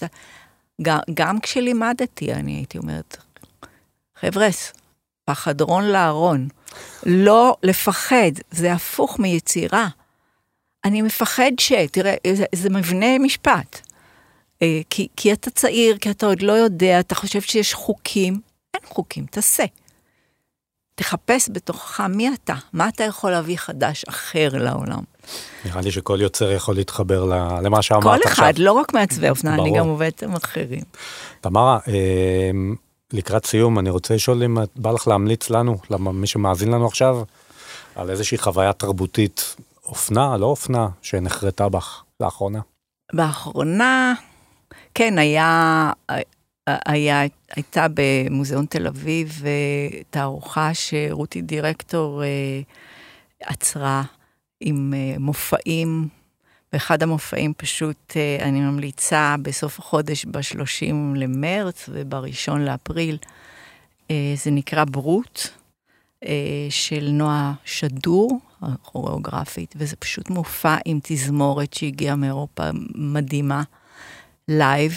גם, 0.81 0.99
גם 1.13 1.39
כשלימדתי, 1.39 2.33
אני 2.33 2.51
הייתי 2.51 2.77
אומרת, 2.77 3.17
חבר'ס, 4.19 4.73
פחדרון 5.31 5.83
לארון. 5.83 6.47
לא 7.05 7.55
לפחד, 7.63 8.31
זה 8.51 8.73
הפוך 8.73 9.19
מיצירה. 9.19 9.87
אני 10.85 11.01
מפחד 11.01 11.51
ש... 11.59 11.71
תראה, 11.91 12.15
זה, 12.33 12.45
זה 12.55 12.69
מבנה 12.69 13.19
משפט. 13.19 13.81
אה, 14.61 14.81
כי, 14.89 15.07
כי 15.15 15.33
אתה 15.33 15.49
צעיר, 15.49 15.97
כי 15.97 16.11
אתה 16.11 16.25
עוד 16.25 16.41
לא 16.41 16.51
יודע, 16.51 16.99
אתה 16.99 17.15
חושב 17.15 17.41
שיש 17.41 17.73
חוקים, 17.73 18.39
אין 18.73 18.81
חוקים, 18.85 19.25
תעשה. 19.25 19.63
תחפש 20.95 21.49
בתוכך 21.53 21.99
מי 22.09 22.29
אתה, 22.33 22.53
מה 22.73 22.87
אתה 22.87 23.03
יכול 23.03 23.31
להביא 23.31 23.57
חדש 23.57 24.05
אחר 24.09 24.49
לעולם. 24.53 25.03
נראה 25.65 25.81
לי 25.81 25.91
שכל 25.91 26.17
יוצר 26.21 26.51
יכול 26.51 26.75
להתחבר 26.75 27.25
למה 27.61 27.81
שאמרת 27.81 28.03
עכשיו. 28.03 28.21
כל 28.21 28.27
אחד, 28.27 28.49
עכשיו. 28.49 28.65
לא 28.65 28.71
רק 28.71 28.93
מעצבי 28.93 29.29
אופנה, 29.29 29.53
אני 29.53 29.77
גם 29.77 29.87
עובדת 29.87 30.23
עם 30.23 30.35
אחרים. 30.35 30.83
תמרה, 31.41 31.79
אה, 31.87 32.51
לקראת 33.13 33.45
סיום, 33.45 33.79
אני 33.79 33.89
רוצה 33.89 34.15
לשאול 34.15 34.43
אם 34.43 34.57
בא 34.75 34.91
לך 34.91 35.07
להמליץ 35.07 35.49
לנו, 35.49 35.77
למי 35.89 36.27
שמאזין 36.27 36.71
לנו 36.71 36.87
עכשיו, 36.87 37.23
על 37.95 38.09
איזושהי 38.09 38.37
חוויה 38.37 38.73
תרבותית, 38.73 39.55
אופנה, 39.85 40.37
לא 40.37 40.45
אופנה, 40.45 40.87
שנחרטה 41.01 41.69
בך 41.69 42.03
לאחרונה. 42.19 42.59
באחרונה, 43.13 44.13
כן, 44.93 45.17
היה, 45.17 45.91
היה 46.67 47.21
הייתה 47.55 47.87
במוזיאון 47.93 48.65
תל 48.65 48.87
אביב 48.87 49.43
תערוכה 50.09 50.73
שרותי 50.73 51.41
דירקטור 51.41 52.21
עצרה 53.41 54.03
עם 54.61 54.93
מופעים. 55.19 56.20
באחד 56.73 57.03
המופעים 57.03 57.53
פשוט 57.57 58.13
אני 58.41 58.59
ממליצה 58.61 59.35
בסוף 59.41 59.79
החודש 59.79 60.25
ב-30 60.25 60.93
למרץ 61.15 61.89
ובראשון 61.93 62.65
לאפריל. 62.65 63.17
זה 64.35 64.51
נקרא 64.51 64.83
ברוט 64.85 65.41
של 66.69 67.09
נועה 67.11 67.53
שדור, 67.65 68.39
הכוריאוגרפית, 68.61 69.73
וזה 69.77 69.95
פשוט 69.95 70.29
מופע 70.29 70.75
עם 70.85 70.99
תזמורת 71.03 71.73
שהגיעה 71.73 72.15
מאירופה 72.15 72.63
מדהימה, 72.95 73.63
live, 74.47 74.93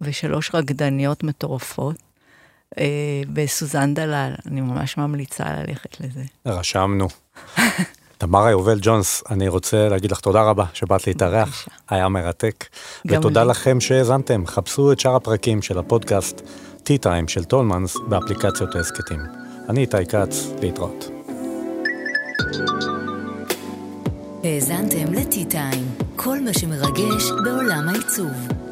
ושלוש 0.00 0.50
רקדניות 0.54 1.22
מטורפות. 1.22 1.96
בסוזן 3.32 3.94
דלל, 3.94 4.34
אני 4.46 4.60
ממש 4.60 4.96
ממליצה 4.96 5.44
ללכת 5.52 6.00
לזה. 6.00 6.24
רשמנו. 6.46 7.08
תמרה 8.18 8.50
יובל 8.50 8.78
ג'ונס, 8.82 9.22
אני 9.30 9.48
רוצה 9.48 9.88
להגיד 9.88 10.10
לך 10.10 10.20
תודה 10.20 10.42
רבה 10.42 10.64
שבאת 10.72 11.06
להתארח, 11.06 11.68
היה 11.88 12.08
מרתק. 12.08 12.64
ותודה 13.06 13.44
לי. 13.44 13.50
לכם 13.50 13.80
שהאזנתם, 13.80 14.46
חפשו 14.46 14.92
את 14.92 15.00
שאר 15.00 15.16
הפרקים 15.16 15.62
של 15.62 15.78
הפודקאסט 15.78 16.40
T-Time 16.84 17.28
של 17.28 17.44
טולמנס 17.44 17.96
באפליקציות 18.08 18.76
ההסכתים. 18.76 19.20
אני 19.68 19.80
איתי 19.80 20.06
כץ, 20.06 20.46
להתראות. 20.62 21.10
האזנתם 24.44 25.12
לטי-טיים, 25.12 25.84
כל 26.16 26.40
מה 26.40 26.52
שמרגש 26.52 27.30
בעולם 27.44 27.88
העיצוב. 27.88 28.67